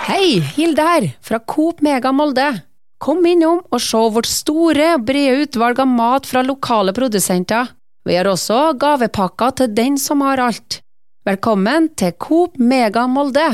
Hei, 0.10 0.40
Hilde 0.42 0.82
her, 0.82 1.04
fra 1.22 1.38
Coop 1.38 1.84
Mega 1.86 2.10
Molde. 2.10 2.48
Kom 2.98 3.20
innom 3.30 3.60
og 3.70 3.82
se 3.84 4.00
vårt 4.16 4.26
store, 4.26 4.96
brede 5.06 5.44
utvalg 5.44 5.78
av 5.84 5.92
mat 5.92 6.26
fra 6.26 6.42
lokale 6.42 6.96
produsenter. 6.98 7.70
Vi 8.10 8.18
har 8.18 8.26
også 8.26 8.72
gavepakker 8.82 9.54
til 9.60 9.70
den 9.78 10.00
som 10.02 10.26
har 10.26 10.42
alt. 10.42 10.80
Velkommen 11.30 11.92
til 11.94 12.18
Coop 12.18 12.58
Mega 12.58 13.06
Molde. 13.06 13.46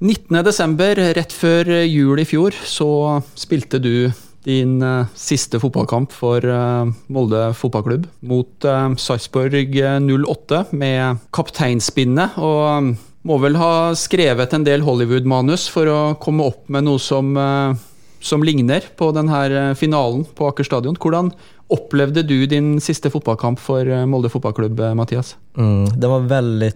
19. 0.00 0.40
desember, 0.48 1.04
rett 1.12 1.36
før 1.36 1.74
jul 1.84 2.24
i 2.24 2.28
fjor, 2.32 2.56
så 2.56 3.20
spilte 3.36 3.84
du 3.84 4.08
din 4.48 4.80
eh, 4.80 5.12
siste 5.12 5.60
fotballkamp 5.60 6.16
for 6.16 6.40
eh, 6.40 6.96
Molde 7.12 7.44
fotballklubb 7.60 8.08
mot 8.32 8.72
Sarpsborg 8.96 9.76
08 9.76 10.64
med 10.72 11.20
kapteinspinnet. 11.36 12.40
Og 12.40 12.64
eh, 12.72 13.10
må 13.28 13.38
vel 13.42 13.56
ha 13.60 13.94
skrevet 13.98 14.54
en 14.54 14.66
del 14.66 14.84
Hollywood-manus 14.86 15.68
for 15.70 15.88
å 15.90 15.98
komme 16.22 16.46
opp 16.50 16.68
med 16.72 16.86
noe 16.88 17.00
som, 17.02 17.32
eh, 17.38 17.74
som 18.22 18.42
ligner 18.42 18.84
på 18.98 19.12
denne 19.14 19.42
eh, 19.46 19.74
finalen 19.78 20.24
på 20.24 20.48
Aker 20.50 20.66
stadion. 20.66 20.98
Hvordan 20.98 21.30
opplevde 21.72 22.26
du 22.26 22.46
din 22.50 22.74
siste 22.82 23.10
fotballkamp 23.14 23.62
for 23.62 23.86
eh, 23.86 24.06
Molde 24.06 24.30
fotballklubb, 24.32 24.82
Mathias? 24.98 25.36
Mm, 25.56 25.94
den 25.94 26.10
var 26.10 26.30
veldig 26.34 26.72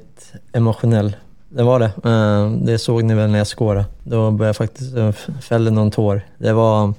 emosjonell. 0.57 1.15
Det 1.57 1.65
var 1.65 1.81
det. 1.81 1.91
Det 2.67 2.75
såg 2.83 3.05
ni 3.07 3.15
vel 3.15 3.31
når 3.31 3.41
jeg 3.45 3.49
skåret. 3.53 3.93
Da 4.05 4.27
ble 4.35 4.49
jeg 4.51 4.57
faktisk 4.59 5.21
felle 5.47 5.71
noen 5.73 5.93
tårer. 5.95 6.25
tår. 6.27 6.43
Det 6.43 6.53
var, 6.59 6.91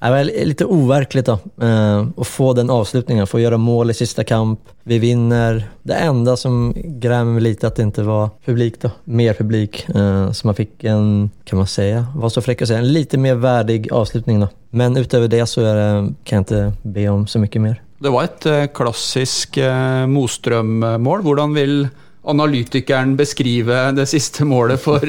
det 0.00 0.10
var 0.10 0.24
lite 0.24 0.64
overkligt 0.64 1.26
då. 1.26 1.38
eh, 1.66 2.24
få 2.24 2.52
den 2.52 2.70
avslutningen, 2.70 3.26
få 3.26 3.40
göra 3.40 3.56
mål 3.56 3.90
i 3.90 3.94
sista 3.94 4.24
kamp. 4.24 4.60
Vi 4.84 4.98
vinner. 4.98 5.68
Det 5.82 5.94
enda 5.94 6.36
som 6.36 6.74
grämer 6.76 7.32
mig 7.32 7.42
lite 7.42 7.66
att 7.66 7.76
det 7.76 7.82
inte 7.82 8.02
var 8.02 8.30
publik 8.44 8.80
då. 8.80 8.90
Mer 9.04 9.34
publik. 9.34 9.88
eh, 9.94 10.30
Så 10.32 10.46
man 10.46 10.54
fick 10.54 10.84
en, 10.84 11.30
kan 11.44 11.56
man 11.58 11.66
säga, 11.66 12.06
var 12.16 12.28
så 12.28 12.40
fräck 12.40 12.62
att 12.62 12.68
säga, 12.68 12.78
en 12.78 12.92
lite 12.92 13.18
mer 13.18 13.34
värdig 13.34 13.92
avslutning 13.92 14.40
då. 14.40 14.48
Men 14.70 14.96
utöver 14.96 15.28
det 15.28 15.46
så 15.46 15.60
det, 15.60 16.12
kan 16.24 16.36
jag 16.36 16.40
inte 16.40 16.72
be 16.82 17.08
om 17.08 17.26
så 17.26 17.38
mycket 17.38 17.62
mer. 17.62 17.82
Det 17.98 18.08
var 18.08 18.24
et 18.24 18.46
eh, 18.46 18.66
klassisk 18.66 19.56
eh, 19.56 20.06
Mostrøm-mål. 20.06 21.22
Hvordan 21.22 21.54
vil 21.54 21.88
analytikeren 22.28 23.16
beskrive 23.18 23.80
det 23.96 24.04
siste 24.10 24.44
målet 24.48 24.80
for, 24.82 25.00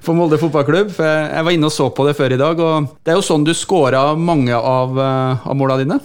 for 0.00 0.16
Molde 0.18 0.38
fotballklubb? 0.40 0.92
For 0.96 1.06
jeg 1.06 1.44
var 1.46 1.56
inne 1.56 1.68
og 1.70 1.74
så 1.74 1.88
på 1.94 2.06
det 2.08 2.16
før 2.18 2.36
i 2.36 2.40
dag, 2.40 2.60
og 2.62 2.88
det 3.04 3.12
er 3.14 3.18
jo 3.20 3.26
sånn 3.26 3.44
du 3.46 3.52
scora 3.56 4.04
mange 4.16 4.54
av, 4.56 4.96
eh, 4.98 5.46
av 5.50 5.56
måla 5.58 5.76
dine. 5.82 6.00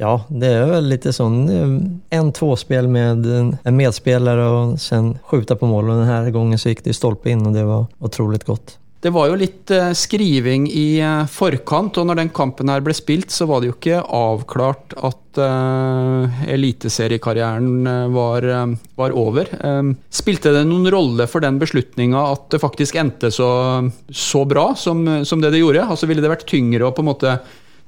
Ja, 0.00 0.14
det 0.32 0.48
er 0.56 0.62
vel 0.70 0.86
litt 0.88 1.04
sånn 1.12 1.40
eh, 1.52 1.72
en 2.16 2.30
tvåspel 2.32 2.86
med 2.88 3.26
en- 3.28 3.50
medspiller 3.68 3.76
medspelare 3.76 4.78
så 4.80 5.02
skjuta 5.28 5.58
på 5.60 5.68
mål. 5.68 5.90
Og 5.92 6.00
denne 6.06 6.32
gangen 6.32 6.56
så 6.60 6.72
gikk 6.72 6.84
det 6.86 6.96
stolpe 6.96 7.28
inn, 7.32 7.44
og 7.46 7.52
det 7.52 7.66
var 7.68 7.84
utrolig 8.00 8.40
gott. 8.48 8.78
Det 9.00 9.08
var 9.14 9.30
jo 9.30 9.36
litt 9.40 9.70
eh, 9.72 9.94
skriving 9.96 10.66
i 10.68 11.00
eh, 11.00 11.22
forkant, 11.32 11.96
og 11.96 12.08
når 12.08 12.18
den 12.18 12.32
kampen 12.36 12.68
her 12.68 12.82
ble 12.84 12.92
spilt, 12.96 13.32
så 13.32 13.46
var 13.48 13.62
det 13.62 13.70
jo 13.70 13.76
ikke 13.78 14.02
avklart 14.04 14.92
at 15.00 15.40
uh, 15.40 16.40
eliteseriekarrieren 16.50 17.86
var, 18.12 18.44
var 18.98 19.14
over. 19.16 19.48
Spilte 20.12 20.52
det 20.52 20.64
noen 20.66 20.90
rolle 20.92 21.28
for 21.30 21.40
den 21.44 21.60
beslutninga 21.62 22.24
at 22.32 22.48
det 22.52 22.60
faktisk 22.60 22.98
endte 23.00 23.30
så, 23.32 23.48
så 24.10 24.42
bra 24.50 24.72
som, 24.76 25.04
som 25.24 25.40
det 25.40 25.52
det 25.54 25.62
gjorde? 25.62 25.86
Altså 25.86 26.10
Ville 26.10 26.24
det 26.24 26.32
vært 26.34 26.48
tyngre 26.50 26.88
å 26.88 26.92
på 26.92 27.04
en 27.04 27.10
måte 27.12 27.36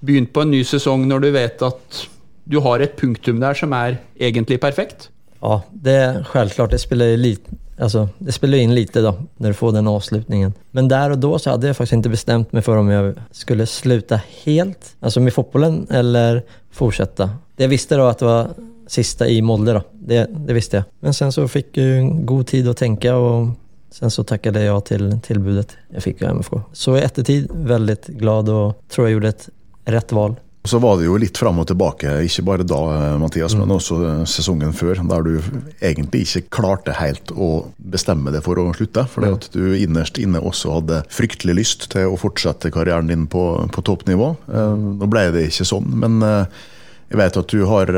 begynt 0.06 0.32
på 0.32 0.46
en 0.46 0.54
ny 0.54 0.62
sesong 0.66 1.08
når 1.10 1.26
du 1.26 1.30
vet 1.34 1.66
at 1.66 2.04
du 2.46 2.60
har 2.62 2.82
et 2.82 2.94
punktum 2.98 3.42
der 3.42 3.58
som 3.58 3.74
er 3.76 3.98
egentlig 4.22 4.62
perfekt? 4.62 5.10
Ja, 5.42 5.62
det 5.70 5.92
är 5.92 6.24
självklart. 6.24 6.70
Det 6.70 6.78
spelar 6.78 7.16
lite, 7.16 7.50
alltså, 7.78 8.08
det 8.18 8.32
spelar 8.32 8.58
in 8.58 8.74
lite 8.74 9.00
då, 9.00 9.14
när 9.36 9.48
du 9.48 9.54
får 9.54 9.72
den 9.72 9.88
avslutningen. 9.88 10.52
Men 10.70 10.88
där 10.88 11.10
och 11.10 11.18
då 11.18 11.38
så 11.38 11.50
hade 11.50 11.66
jag 11.66 11.76
faktiskt 11.76 11.92
inte 11.92 12.08
bestämt 12.08 12.52
mig 12.52 12.62
för 12.62 12.76
om 12.76 12.88
jag 12.88 13.14
skulle 13.30 13.66
sluta 13.66 14.20
helt, 14.44 14.96
alltså 15.00 15.20
med 15.20 15.32
fotbollen, 15.32 15.86
eller 15.90 16.42
fortsätta. 16.70 17.30
Jag 17.56 17.68
visste 17.68 17.96
då 17.96 18.02
att 18.02 18.18
det 18.18 18.24
var 18.24 18.48
sista 18.86 19.28
i 19.28 19.42
Molde 19.42 19.72
då. 19.72 19.82
Det, 19.92 20.30
det 20.30 20.52
visste 20.52 20.76
jag. 20.76 20.84
Men 21.00 21.14
sen 21.14 21.32
så 21.32 21.48
fick 21.48 21.76
jag 21.76 22.24
god 22.26 22.46
tid 22.46 22.68
att 22.68 22.76
tänka 22.76 23.16
och 23.16 23.48
sen 23.90 24.10
så 24.10 24.24
tackade 24.24 24.64
jag 24.64 24.84
till 24.84 25.20
tillbudet 25.22 25.76
jag 25.88 26.02
fick 26.02 26.22
av 26.22 26.30
MFK. 26.30 26.60
Så 26.72 26.96
i 26.96 27.00
ettertid 27.00 27.50
väldigt 27.54 28.06
glad 28.06 28.48
och 28.48 28.82
tror 28.88 29.06
jag 29.06 29.12
gjorde 29.12 29.28
ett 29.28 29.48
rätt 29.84 30.12
val. 30.12 30.34
Så 30.64 30.78
var 30.78 30.98
det 30.98 31.08
jo 31.08 31.16
litt 31.18 31.38
fram 31.40 31.58
og 31.58 31.66
tilbake, 31.66 32.20
ikke 32.22 32.44
bare 32.46 32.64
da, 32.66 32.78
eh, 32.94 33.16
Mathias, 33.18 33.56
men 33.58 33.72
også 33.74 33.96
eh, 34.06 34.20
sesongen 34.30 34.70
før, 34.78 35.00
der 35.10 35.24
du 35.26 35.62
egentlig 35.82 36.20
ikke 36.22 36.44
klarte 36.54 36.94
helt 37.00 37.32
å 37.34 37.48
bestemme 37.76 38.30
deg 38.30 38.44
for 38.46 38.60
å 38.62 38.68
slutte. 38.76 39.02
Fordi 39.10 39.32
at 39.34 39.48
du 39.56 39.72
innerst 39.74 40.20
inne 40.22 40.38
også 40.38 40.76
hadde 40.76 41.00
fryktelig 41.10 41.56
lyst 41.58 41.88
til 41.90 42.12
å 42.12 42.20
fortsette 42.20 42.70
karrieren 42.70 43.10
din 43.10 43.26
på, 43.26 43.42
på 43.74 43.82
toppnivå. 43.90 44.28
Eh, 44.54 44.76
Nå 45.02 45.08
ble 45.10 45.24
det 45.34 45.48
ikke 45.48 45.66
sånn, 45.66 45.90
men 45.98 46.22
eh, 46.22 46.62
jeg 47.10 47.18
vet 47.18 47.40
at 47.42 47.50
du 47.52 47.66
har 47.68 47.90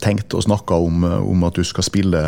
tenkt 0.00 0.32
og 0.32 0.46
snakka 0.46 0.78
om, 0.80 1.02
om 1.04 1.42
at 1.44 1.58
du 1.58 1.66
skal 1.66 1.84
spille 1.84 2.22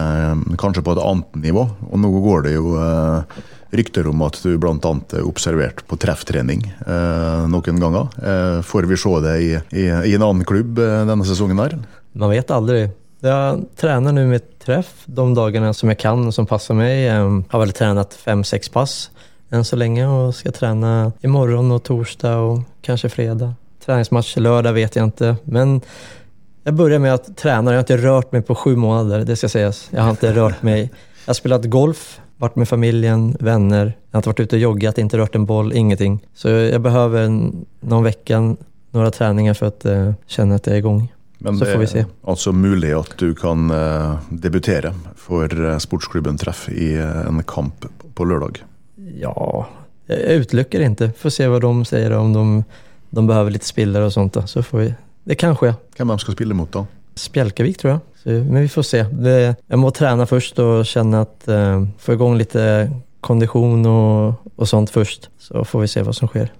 kanskje 0.61 0.83
på 0.85 0.93
et 0.93 1.01
annet 1.01 1.39
nivå, 1.41 1.63
og 1.89 2.03
nå 2.03 2.11
går 2.21 2.43
det 2.45 2.53
jo 2.53 2.75
rykter 3.75 4.09
om 4.09 4.23
at 4.27 4.39
du 4.43 4.55
bl.a. 4.61 4.93
er 5.17 5.27
observert 5.27 5.85
på 5.89 5.99
trefftrening 6.01 6.65
eh, 6.69 7.45
noen 7.51 7.83
ganger. 7.83 8.09
Eh, 8.23 8.61
får 8.67 8.89
vi 8.89 8.99
se 9.01 9.13
det 9.25 9.37
i, 9.45 9.53
i, 9.73 9.87
i 10.11 10.17
en 10.17 10.25
annen 10.25 10.47
klubb 10.49 10.81
eh, 10.83 11.05
denne 11.09 11.27
sesongen 11.29 11.61
her? 11.63 11.77
Man 12.19 12.33
vet 12.33 12.53
aldri. 12.55 12.87
Jeg 13.25 13.63
trener 13.81 14.15
nå 14.15 14.29
med 14.31 14.45
treff 14.63 15.03
de 15.11 15.25
dagene 15.35 15.73
som 15.75 15.91
jeg 15.91 15.99
kan 16.01 16.23
og 16.29 16.35
som 16.35 16.47
passer 16.49 16.77
meg. 16.79 16.93
Jeg 17.09 17.25
har 17.51 17.65
vel 17.65 17.75
trent 17.77 18.21
fem-seks 18.21 18.71
pass 18.75 18.99
enn 19.49 19.65
så 19.65 19.79
lenge 19.81 20.05
og 20.05 20.35
skal 20.37 20.53
trene 20.53 20.93
i 21.17 21.27
imorgon 21.27 21.73
og 21.73 21.83
torsdag 21.89 22.45
og 22.45 22.63
kanskje 22.85 23.11
fredag. 23.13 23.57
Träningsmatch 23.85 24.37
lørdag 24.45 24.77
vet 24.77 24.99
jeg 24.99 25.09
ikke. 25.09 25.37
men 25.49 25.79
jeg 26.69 26.77
begynner 26.77 27.01
med 27.01 27.15
å 27.15 27.35
trene. 27.39 27.73
Jeg 27.73 27.81
har 27.81 27.87
ikke 27.87 28.03
rørt 28.03 28.33
meg 28.35 28.43
på 28.45 28.57
sju 28.61 28.75
måneder, 28.77 29.23
det 29.25 29.39
skal 29.41 29.53
sies. 29.55 29.87
Jeg 29.89 30.03
har 30.05 30.13
ikke 30.13 30.35
rørt 30.37 30.65
meg. 30.67 30.91
Jeg 31.23 31.31
har 31.31 31.39
spilt 31.39 31.69
golf, 31.73 32.19
varit 32.39 32.57
med 32.57 32.69
familjen, 32.69 33.37
vänner. 33.41 33.85
Jag 34.11 34.17
har 34.17 34.19
inte 34.19 34.29
varit 34.29 34.41
ute 34.41 34.57
och 34.57 34.61
joggat, 34.63 34.99
inte 34.99 35.19
rört 35.19 35.35
en 35.35 35.45
boll, 35.47 35.73
ingenting. 35.73 36.27
Så 36.35 36.49
jag 36.49 36.81
behöver 36.81 37.29
noen 37.29 37.67
någon 37.81 38.05
vecka, 38.05 38.57
några 38.91 39.11
träningar 39.11 39.55
för 39.55 39.67
att 39.67 39.87
at 39.87 40.15
känna 40.27 40.55
att 40.55 40.67
jag 40.67 40.75
är 40.75 40.79
igång. 40.79 41.13
Men 41.39 41.59
Så 41.59 41.65
det 41.65 41.71
får 41.73 41.79
vi 41.79 41.85
er 41.85 41.89
se. 41.89 42.05
altså 42.25 42.53
mulig 42.53 42.93
at 42.93 43.19
du 43.19 43.35
kan 43.35 43.71
eh, 43.71 44.19
debutere 44.31 44.95
for 45.17 45.71
eh, 45.71 45.79
sportsklubben 45.79 46.39
Treff 46.39 46.69
i 46.69 46.95
eh, 46.95 47.27
en 47.27 47.43
kamp 47.43 47.85
på 48.15 48.25
lørdag. 48.25 48.65
Ja, 49.21 49.67
jag 50.07 50.19
uteluckar 50.19 50.81
inte. 50.81 51.11
Får 51.19 51.31
se 51.31 51.47
vad 51.49 51.61
de 51.61 51.85
säger 51.85 52.11
om 52.13 52.33
de, 52.33 52.65
de 53.11 53.27
behöver 53.27 53.51
lite 53.51 53.67
spillare 53.67 54.05
och 54.05 54.13
sånt. 54.13 54.33
Då. 54.33 54.47
Så 54.47 54.63
får 54.63 54.79
vi, 54.79 54.95
det 55.25 55.35
kan 55.35 55.57
skje. 55.57 55.75
Hvem 55.97 56.09
de 56.09 56.19
skal 56.19 56.35
spille 56.35 56.55
mot, 56.55 56.73
da? 56.73 56.87
Spjälkavik 57.19 57.81
tror 57.81 57.95
jeg. 57.97 58.01
Så, 58.23 58.39
men 58.47 58.65
vi 58.65 58.71
får 58.73 58.87
se. 58.87 59.03
Det, 59.11 59.37
jeg 59.57 59.81
må 59.81 59.93
trene 59.95 60.27
først 60.29 60.59
og 60.63 60.87
kjenne 60.89 61.23
at 61.27 61.51
uh, 61.51 61.85
få 62.03 62.17
igång 62.17 62.39
litt 62.41 62.57
kondisjon 63.25 63.87
og, 63.89 64.51
og, 64.55 64.67
sånt 64.69 64.93
først. 64.95 65.29
Så 65.43 65.65
får 65.67 65.85
vi 65.85 65.91
se 65.91 66.05
hva 66.07 66.15
som 66.17 66.31
sker. 66.31 66.51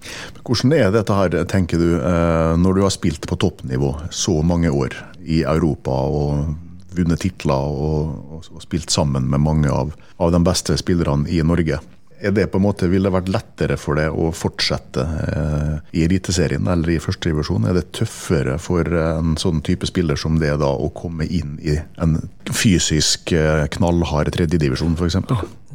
Hvordan 0.43 0.73
er 0.75 0.89
dette 0.93 1.15
her, 1.15 1.37
tenker 1.49 1.81
du, 1.81 1.91
eh, 1.99 2.55
når 2.59 2.77
du 2.77 2.81
har 2.85 2.93
spilt 2.93 3.27
på 3.29 3.37
toppnivå 3.39 3.93
så 4.11 4.39
mange 4.45 4.71
år 4.71 4.97
i 5.23 5.43
Europa 5.47 5.93
og 6.09 6.55
vunnet 6.97 7.21
titler 7.21 7.69
og, 7.69 8.17
og, 8.33 8.49
og 8.55 8.65
spilt 8.65 8.91
sammen 8.91 9.29
med 9.29 9.43
mange 9.45 9.71
av, 9.71 9.93
av 10.19 10.33
de 10.33 10.41
beste 10.43 10.75
spillerne 10.81 11.29
i 11.31 11.41
Norge? 11.45 11.79
Er 12.21 12.33
det 12.35 12.47
på 12.51 12.59
en 12.59 12.65
måte, 12.65 12.87
Vil 12.91 13.05
det 13.05 13.13
vært 13.13 13.29
lettere 13.31 13.77
for 13.79 13.99
deg 13.99 14.11
å 14.11 14.29
fortsette 14.35 15.03
eh, 15.03 15.75
i 15.95 16.03
Eliteserien 16.03 16.67
eller 16.67 16.91
i 16.95 16.99
førstedivisjon? 17.01 17.67
Er 17.69 17.77
det 17.79 17.91
tøffere 17.95 18.57
for 18.61 18.83
en 18.83 19.37
sånn 19.39 19.61
type 19.65 19.87
spiller 19.87 20.19
som 20.19 20.39
det 20.41 20.51
da 20.59 20.69
å 20.69 20.89
komme 20.95 21.27
inn 21.27 21.57
i 21.63 21.77
en 22.01 22.17
fysisk 22.51 23.31
eh, 23.35 23.65
knallhard 23.75 24.33
tredjedivisjon, 24.35 24.97
f.eks.? 24.99 25.21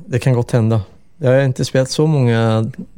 Det 0.04 0.20
kan 0.20 0.36
godt 0.36 0.56
hende. 0.58 0.82
Jeg 1.22 1.30
har 1.30 1.48
ikke 1.48 1.64
spilt 1.64 1.92
så 1.92 2.04
mange 2.10 2.36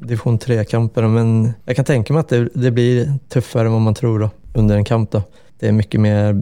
divisjon 0.01 0.39
3-kamper, 0.43 1.07
men 1.13 1.33
jeg 1.69 1.79
kan 1.79 1.87
tenke 1.87 2.15
meg 2.17 2.25
at 2.25 2.33
det, 2.33 2.41
det 2.57 2.73
blir 2.75 3.05
tøffere 3.31 3.71
enn 3.71 3.85
man 3.85 3.97
tror 3.97 4.25
da, 4.25 4.31
under 4.59 4.81
en 4.81 4.89
kamp. 4.89 5.13
Da. 5.13 5.23
Det 5.61 5.69
er 5.69 5.77
mye 5.77 6.01
mer 6.03 6.33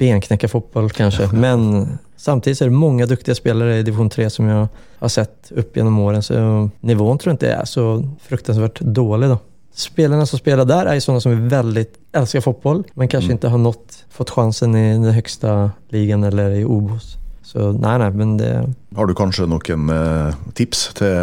benknekka 0.00 0.50
fotball, 0.50 0.90
kanskje. 0.94 1.30
Men 1.32 1.96
samtidigt 2.20 2.58
så 2.58 2.64
är 2.64 2.68
det 2.68 2.74
många 2.74 3.06
duktiga 3.06 3.34
spelare 3.34 3.78
i 3.78 3.82
division 3.82 4.10
3 4.10 4.30
som 4.30 4.46
jag 4.46 4.68
har 4.98 5.08
sett 5.08 5.52
upp 5.56 5.76
genom 5.76 5.98
åren. 5.98 6.22
Så 6.22 6.68
nivån 6.80 7.18
tror 7.18 7.30
jag 7.30 7.34
inte 7.34 7.52
är 7.52 7.64
så 7.64 8.04
fruktansvärt 8.22 8.80
dålig. 8.80 9.28
Då. 9.28 9.38
Spelarna 9.72 10.26
som 10.26 10.38
spelar 10.38 10.64
där 10.64 10.86
är 10.86 10.94
ju 10.94 11.00
sådana 11.00 11.20
som 11.20 11.32
är 11.32 11.48
väldigt 11.48 11.94
älskar 12.12 12.40
fotboll 12.40 12.84
men 12.94 13.08
kanske 13.08 13.32
inte 13.32 13.48
har 13.48 13.58
nått, 13.58 14.04
fått 14.10 14.30
chansen 14.30 14.76
i 14.76 14.92
den 14.92 15.04
högsta 15.04 15.70
ligan 15.88 16.24
eller 16.24 16.50
i 16.50 16.64
OBOS. 16.64 17.16
Så 17.42 17.72
nei, 17.72 17.98
nei, 17.98 18.10
men 18.10 18.36
det, 18.36 18.74
Har 18.94 19.06
du 19.06 19.14
kanskje 19.14 19.46
noen 19.50 19.88
eh, 19.90 20.36
tips 20.54 20.84
til 20.94 21.16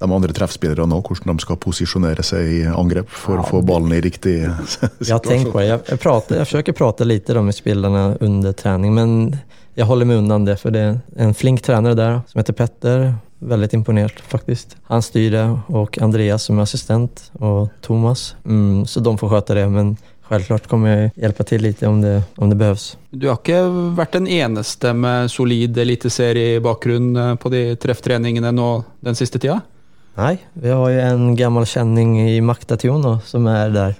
de 0.00 0.08
andre 0.08 0.32
treffspillerne 0.32 0.88
nå, 0.88 1.02
hvordan 1.04 1.34
de 1.34 1.42
skal 1.42 1.58
posisjonere 1.60 2.24
seg 2.24 2.48
i 2.48 2.62
angrep 2.70 3.10
for 3.12 3.42
å 3.42 3.44
få 3.44 3.60
ballen 3.60 3.92
i 3.92 4.00
riktig 4.00 4.38
situasjon? 5.02 5.50
Jeg, 5.60 5.82
jeg, 5.90 6.00
pratar, 6.00 6.40
jag 6.40 6.48
försöker 6.48 6.72
prata 6.72 7.04
lite 7.04 7.42
med 7.42 7.54
spelarna 7.54 8.14
under 8.20 8.56
träning, 8.56 8.94
men 8.94 9.36
jag 9.76 9.86
holder 9.86 10.08
meg 10.08 10.22
undan 10.22 10.46
det 10.48 10.56
for 10.60 10.74
det 10.74 10.82
er 10.82 10.98
en 11.20 11.36
flink 11.36 11.62
trener 11.64 11.96
der 11.96 12.20
som 12.30 12.40
heter 12.40 12.56
Petter. 12.56 13.06
Veldig 13.46 13.68
imponert, 13.76 14.16
faktisk. 14.24 14.72
Han 14.88 15.02
styrer, 15.04 15.50
og 15.68 15.98
Andreas 16.00 16.46
som 16.48 16.56
er 16.56 16.64
assistent 16.64 17.26
og 17.36 17.68
Thomas. 17.84 18.30
Mm, 18.48 18.86
så 18.88 19.02
de 19.04 19.12
får 19.20 19.34
skjøte 19.34 19.58
det, 19.58 19.66
men 19.70 19.90
Selvklart 20.26 20.64
kommer 20.66 20.90
jeg 20.90 21.10
hjelpe 21.22 21.44
til 21.46 21.62
litt 21.62 21.82
om 21.86 22.00
det, 22.02 22.16
om 22.42 22.50
det 22.50 22.56
behøves. 22.58 22.96
Du 23.14 23.28
har 23.28 23.36
ikke 23.38 23.60
vært 23.94 24.16
den 24.16 24.26
eneste 24.26 24.90
med 24.96 25.30
solid 25.30 25.76
eliteseriebakgrunn 25.78 27.10
eh, 27.22 27.34
på 27.38 27.52
de 27.52 27.60
trefftreningene 27.78 28.50
nå 28.54 28.70
den 29.06 29.18
siste 29.18 29.38
tida? 29.38 29.60
Nei, 30.16 30.32
vi 30.56 30.72
har 30.72 30.90
jo 30.90 31.04
en 31.04 31.36
gammel 31.38 31.68
kjenning 31.68 32.16
i 32.24 32.40
Maktationo 32.42 33.18
som 33.28 33.46
er 33.52 33.70
der. 33.74 33.94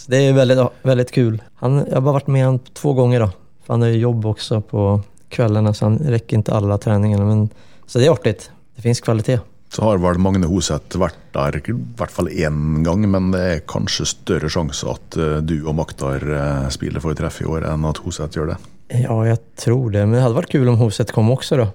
Så 0.00 0.10
det 0.10 0.24
er 0.24 0.34
veldig, 0.34 0.66
veldig 0.88 1.06
kul. 1.12 1.38
Han, 1.62 1.82
jeg 1.84 1.94
har 1.94 2.02
bare 2.02 2.22
vært 2.22 2.32
med 2.32 2.46
han 2.46 2.58
två 2.80 2.96
ganger. 2.98 3.26
da. 3.26 3.30
Han 3.68 3.84
har 3.84 3.94
jobb 3.94 4.26
også 4.32 4.62
på 4.64 4.88
kvällarna 5.28 5.74
så 5.74 5.84
han 5.84 5.98
rekker 5.98 6.36
inte 6.36 6.54
alla 6.54 6.78
träningarna. 6.78 7.24
Men, 7.24 7.48
så 7.86 7.98
det 7.98 8.06
är 8.06 8.10
artigt. 8.10 8.50
Det 8.76 8.82
finns 8.82 9.00
kvalitet. 9.00 9.40
Så 9.68 9.82
har 9.82 9.98
vel 10.00 10.18
Magne 10.22 10.48
Hoseth 10.48 10.96
vært 10.96 11.18
der 11.34 11.58
i 11.60 11.74
hvert 11.98 12.12
fall 12.12 12.30
én 12.32 12.80
gang, 12.86 13.04
men 13.10 13.32
det 13.34 13.42
er 13.44 13.66
kanskje 13.68 14.06
større 14.08 14.48
sjanse 14.48 14.88
at 14.88 15.18
eh, 15.20 15.40
du 15.44 15.58
og 15.60 15.76
Maktar 15.76 16.24
eh, 16.24 16.68
spiller 16.72 17.04
for 17.04 17.16
treff 17.18 17.42
i 17.42 17.48
år, 17.48 17.66
enn 17.68 17.84
at 17.88 18.00
Hoseth 18.00 18.38
gjør 18.38 18.54
det. 18.54 18.58
Ja, 18.88 19.12
jeg 19.26 19.42
tror 19.60 19.90
det. 19.92 20.06
Men 20.06 20.16
det 20.16 20.22
hadde 20.24 20.38
vært 20.38 20.54
kul 20.54 20.70
om 20.72 20.78
Hoseth 20.80 21.12
kom 21.12 21.28
også, 21.34 21.58
da. 21.60 21.68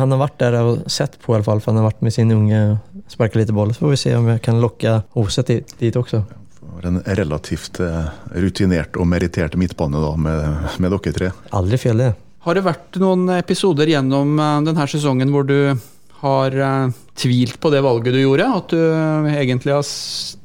Han 0.00 0.10
har 0.10 0.22
vært 0.24 0.40
der 0.42 0.58
og 0.58 0.82
sett 0.90 1.14
på 1.22 1.30
i 1.30 1.36
hvert 1.36 1.46
fall, 1.46 1.62
for 1.62 1.70
han 1.70 1.84
har 1.84 1.92
vært 1.92 2.02
med 2.02 2.16
sin 2.16 2.34
unge 2.34 2.58
og 2.72 3.06
sparket 3.12 3.44
lite 3.44 3.54
boll. 3.54 3.70
Så 3.70 3.84
får 3.84 3.94
vi 3.94 4.02
se 4.02 4.16
om 4.18 4.26
jeg 4.32 4.42
kan 4.42 4.58
lokke 4.62 4.98
Hoseth 5.14 5.52
dit, 5.52 5.76
dit 5.78 5.96
också. 5.96 6.24
For 6.58 6.90
en 6.90 6.98
relativt 7.06 7.78
eh, 7.84 8.10
rutinert 8.42 8.98
og 8.98 9.06
merittert 9.06 9.54
midtbane 9.54 10.02
da, 10.02 10.14
med, 10.18 10.70
med 10.82 10.96
dere 10.96 11.18
tre. 11.20 11.34
Aldri 11.54 11.78
feil, 11.78 12.02
det. 12.02 12.14
Har 12.46 12.54
det 12.54 12.62
vært 12.62 12.96
noen 13.02 13.26
episoder 13.34 13.90
gjennom 13.90 14.36
eh, 14.38 14.58
denne 14.68 14.84
sesongen 14.86 15.32
hvor 15.34 15.46
du 15.48 15.74
har 16.20 16.54
eh, 16.54 16.92
tvilt 17.18 17.58
på 17.58 17.72
det 17.74 17.80
valget 17.82 18.14
du 18.14 18.20
gjorde? 18.20 18.46
At 18.60 18.70
du 18.70 18.78
eh, 18.78 19.40
egentlig 19.42 19.74
har 19.74 19.88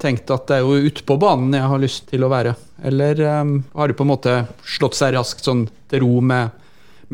tenkt 0.02 0.34
at 0.34 0.48
det 0.50 0.58
er 0.58 0.66
jo 0.66 0.90
ute 0.90 1.06
på 1.06 1.20
banen 1.22 1.54
jeg 1.60 1.70
har 1.70 1.84
lyst 1.84 2.10
til 2.10 2.26
å 2.26 2.32
være? 2.34 2.56
Eller 2.90 3.22
har 3.22 3.92
du 3.92 3.94
på 3.94 4.02
en 4.02 4.10
måte 4.10 4.34
slått 4.66 4.98
seg 4.98 5.14
raskt 5.14 5.46
sånn 5.46 5.68
til 5.92 6.02
ro 6.02 6.24
med, 6.26 6.50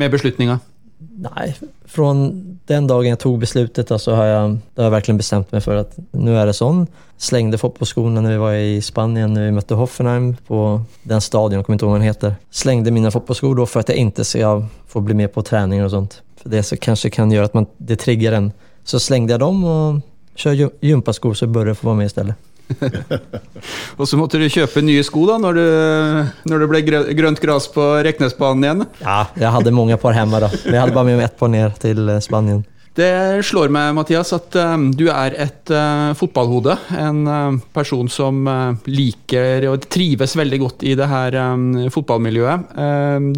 med 0.00 0.14
beslutninga? 0.14 0.56
Nei, 0.98 1.50
fra 1.86 2.08
den 2.70 2.88
dagen 2.88 3.10
jeg 3.10 3.20
tog 3.20 3.36
beslutet 3.42 3.90
då, 3.92 3.98
så 4.00 4.16
har 4.16 4.26
jeg, 4.30 4.56
har 4.78 4.88
jeg 4.88 4.94
virkelig 4.96 5.20
bestemt 5.20 5.52
meg 5.52 5.62
for 5.62 5.82
at 5.82 5.94
nå 6.16 6.32
er 6.32 6.48
det 6.48 6.56
sånn. 6.56 6.86
Slengte 7.18 7.58
fotballskoene 7.60 8.22
når 8.22 8.34
vi 8.34 8.40
var 8.42 8.56
i 8.56 8.74
Spanien 8.82 9.32
når 9.34 9.48
vi 9.48 9.54
møtte 9.56 9.78
Hoffenheim 9.78 10.32
på 10.48 10.80
den 11.10 11.22
stadion, 11.22 11.58
jag 11.58 11.66
kommer 11.66 11.74
inte 11.76 11.86
ihåg 11.86 11.92
vad 11.92 12.00
den 12.00 12.08
heter. 12.08 12.34
Slängde 12.50 12.90
mina 12.90 13.10
fotbollsskor 13.10 13.64
for 13.66 13.82
at 13.82 13.90
jeg 13.90 13.98
ikke 13.98 14.08
inte 14.08 14.26
ska 14.88 14.92
få 14.92 15.00
bli 15.00 15.14
med 15.14 15.32
på 15.32 15.42
träningar 15.42 15.84
och 15.84 15.90
sånt. 15.90 16.22
För 16.36 16.48
det 16.48 16.62
så 16.62 16.76
kanske 16.76 17.10
kan 17.10 17.30
göra 17.30 17.44
att 17.44 17.54
man, 17.54 17.66
det 17.76 17.96
triggar 17.96 18.32
en. 18.32 18.52
Så 18.84 19.00
slängde 19.00 19.32
jag 19.32 19.40
dem 19.40 19.64
och 19.64 20.00
kör 20.34 20.70
gympaskor 20.80 21.34
så 21.34 21.44
jeg 21.44 21.76
får 21.76 21.86
vara 21.86 21.96
med 21.96 22.06
istället. 22.06 22.36
Og 23.96 24.08
så 24.08 24.16
måtte 24.20 24.38
du 24.38 24.44
kjøpe 24.48 24.82
nye 24.84 25.02
sko 25.02 25.22
da, 25.26 25.38
når, 25.40 25.54
du, 25.56 25.66
når 26.50 26.58
det 26.60 26.66
ble 26.68 26.80
grønt 27.16 27.40
gras 27.40 27.68
på 27.72 27.80
Reknesbanen 28.04 28.64
igjen. 28.64 28.82
Ja, 29.00 29.22
jeg 29.40 29.52
hadde 29.54 29.72
mange 29.72 29.96
par 29.96 30.12
hjemme, 30.12 30.40
da. 30.44 30.50
Men 30.52 30.76
jeg 30.76 30.82
hadde 30.82 30.96
bare 30.98 31.08
med 31.08 31.16
meg 31.16 31.30
ett 31.30 31.38
par 31.40 31.48
ned 31.48 31.80
til 31.80 32.12
eh, 32.12 32.20
Spanien. 32.20 32.60
Det 32.98 33.44
slår 33.46 33.70
meg, 33.70 33.92
Mathias, 33.94 34.32
at 34.34 34.56
eh, 34.58 34.74
du 34.98 35.06
er 35.12 35.36
et 35.38 35.70
uh, 35.70 36.10
fotballhode. 36.18 36.74
En 36.98 37.20
uh, 37.28 37.58
person 37.74 38.08
som 38.10 38.40
uh, 38.48 38.74
liker 38.90 39.68
og 39.70 39.86
trives 39.86 40.34
veldig 40.38 40.58
godt 40.64 40.82
i 40.88 40.96
det 40.98 41.06
her 41.06 41.36
um, 41.52 41.68
fotballmiljøet. 41.94 42.74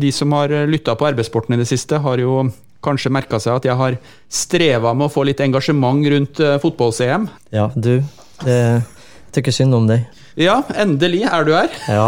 De 0.00 0.12
som 0.14 0.33
har 0.38 0.55
lytta 0.71 0.95
på 0.97 1.11
arbeidssporten 1.11 1.57
i 1.57 1.61
det 1.61 1.69
siste, 1.69 2.00
har 2.00 2.23
jo 2.23 2.47
kanskje 2.81 3.12
merka 3.12 3.37
seg 3.43 3.59
at 3.59 3.69
jeg 3.69 3.76
har 3.76 3.99
streva 4.33 4.95
med 4.97 5.11
å 5.11 5.12
få 5.12 5.26
litt 5.29 5.43
engasjement 5.45 6.00
rundt 6.14 6.40
fotballs-EM. 6.62 7.29
Ja, 7.52 7.69
du. 7.76 7.99
Det, 8.40 8.57
tykker 9.37 9.55
synd 9.55 9.76
om 9.76 9.90
dig. 9.90 10.07
Ja, 10.40 10.62
endelig 10.80 11.26
er 11.28 11.44
du 11.44 11.50
her. 11.52 11.73
Ja, 11.85 12.06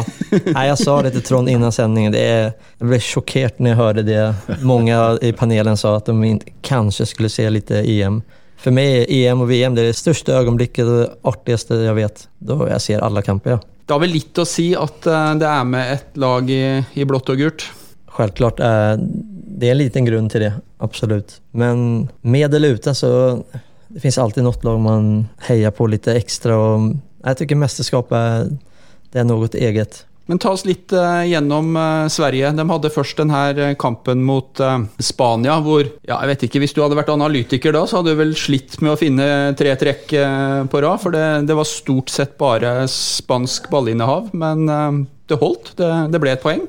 Nei, 0.54 0.64
jeg 0.70 0.78
sa 0.80 0.94
det 1.04 1.10
til 1.12 1.24
Trond 1.26 1.50
innan 1.52 1.72
sendingen. 1.72 2.12
Det 2.12 2.22
är, 2.24 2.52
jag 2.78 2.88
blev 2.88 3.00
chockerad 3.00 3.52
när 3.56 3.70
jag 3.70 3.76
hörde 3.76 4.02
det. 4.02 4.34
Mange 4.62 5.18
i 5.22 5.32
panelen 5.32 5.76
sa 5.76 5.96
at 5.96 6.06
de 6.06 6.40
kanskje 6.62 7.06
skulle 7.06 7.28
se 7.28 7.50
litt 7.50 7.70
EM. 7.70 8.22
For 8.56 8.72
meg 8.72 9.02
er 9.02 9.12
EM 9.12 9.42
og 9.44 9.50
VM 9.50 9.76
det, 9.76 9.84
er 9.84 9.90
det 9.90 9.98
største 9.98 10.32
øyeblikket 10.38 10.86
og 10.86 10.96
det 11.02 11.10
artigste 11.28 11.82
jeg 11.82 11.98
vet. 11.98 12.24
Da 12.38 12.56
jeg 12.70 12.84
ser 12.86 13.04
alle 13.04 13.24
kamper, 13.26 13.58
ja. 13.58 13.60
Det 13.82 13.92
har 13.92 14.00
vel 14.00 14.14
litt 14.14 14.38
å 14.38 14.48
si 14.48 14.70
at 14.78 15.08
eh, 15.10 15.28
det 15.42 15.48
er 15.50 15.68
med 15.68 15.92
et 15.98 16.20
lag 16.22 16.48
i, 16.48 16.62
i 16.94 17.04
blått 17.08 17.34
og 17.34 17.42
gult. 17.42 17.66
Selvklart. 18.16 18.60
det 18.60 19.68
er 19.68 19.74
en 19.74 19.80
liten 19.80 20.08
grunn 20.08 20.28
til 20.32 20.46
det, 20.46 20.52
absolutt. 20.84 21.40
Men 21.52 22.08
med 22.22 22.54
eller 22.54 22.78
uten 22.78 22.96
så 22.96 23.12
det 23.92 24.00
fins 24.00 24.18
alltid 24.18 24.44
noe 24.46 24.56
lag 24.64 24.78
man 24.80 25.08
heier 25.48 25.72
på 25.74 25.86
litt 25.90 26.08
ekstra. 26.08 26.56
Och, 26.56 26.94
jag 27.22 27.38
tycker 27.38 27.54
mästerskap 27.54 28.12
är, 28.12 28.50
det 29.12 29.18
är 29.18 29.24
något 29.24 29.54
eget. 29.54 30.06
Men 30.26 30.38
ta 30.38 30.52
oss 30.54 30.62
litt 30.64 30.92
eh, 30.94 31.24
gjennom 31.28 31.76
eh, 31.76 32.08
Sverige. 32.08 32.52
De 32.54 32.64
hadde 32.70 32.90
først 32.94 33.18
denne 33.18 33.72
kampen 33.80 34.22
mot 34.24 34.60
eh, 34.62 34.78
Spania, 35.02 35.56
hvor 35.64 35.82
ja, 35.82 36.20
jeg 36.20 36.30
vet 36.30 36.44
ikke, 36.46 36.62
Hvis 36.62 36.74
du 36.76 36.82
hadde 36.84 36.98
vært 36.98 37.10
analytiker 37.12 37.74
da, 37.74 37.82
så 37.90 37.98
hadde 37.98 38.14
du 38.14 38.20
vel 38.22 38.36
slitt 38.38 38.78
med 38.80 38.94
å 38.94 39.00
finne 39.00 39.26
tre 39.58 39.74
trekk 39.80 40.14
eh, 40.16 40.60
på 40.70 40.84
rad. 40.84 41.02
For 41.02 41.14
det, 41.14 41.26
det 41.50 41.58
var 41.58 41.68
stort 41.68 42.12
sett 42.14 42.38
bare 42.40 42.86
spansk 42.90 43.66
ballinnehav. 43.72 44.30
Men 44.32 44.68
eh, 44.70 45.02
det 45.28 45.40
holdt. 45.42 45.74
Det, 45.80 45.90
det 46.14 46.22
ble 46.22 46.36
et 46.36 46.44
poeng. 46.44 46.62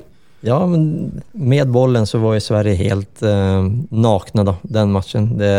Ja, 0.44 0.58
men 0.68 1.22
med 1.32 1.70
bollen 1.72 2.04
så 2.06 2.18
var 2.20 2.34
jo 2.36 2.44
Sverige 2.44 2.76
helt 2.82 3.22
eh, 3.24 3.70
nakne 3.96 4.44
da, 4.44 4.58
den 4.76 4.92
matchen. 4.92 5.30
Det, 5.40 5.54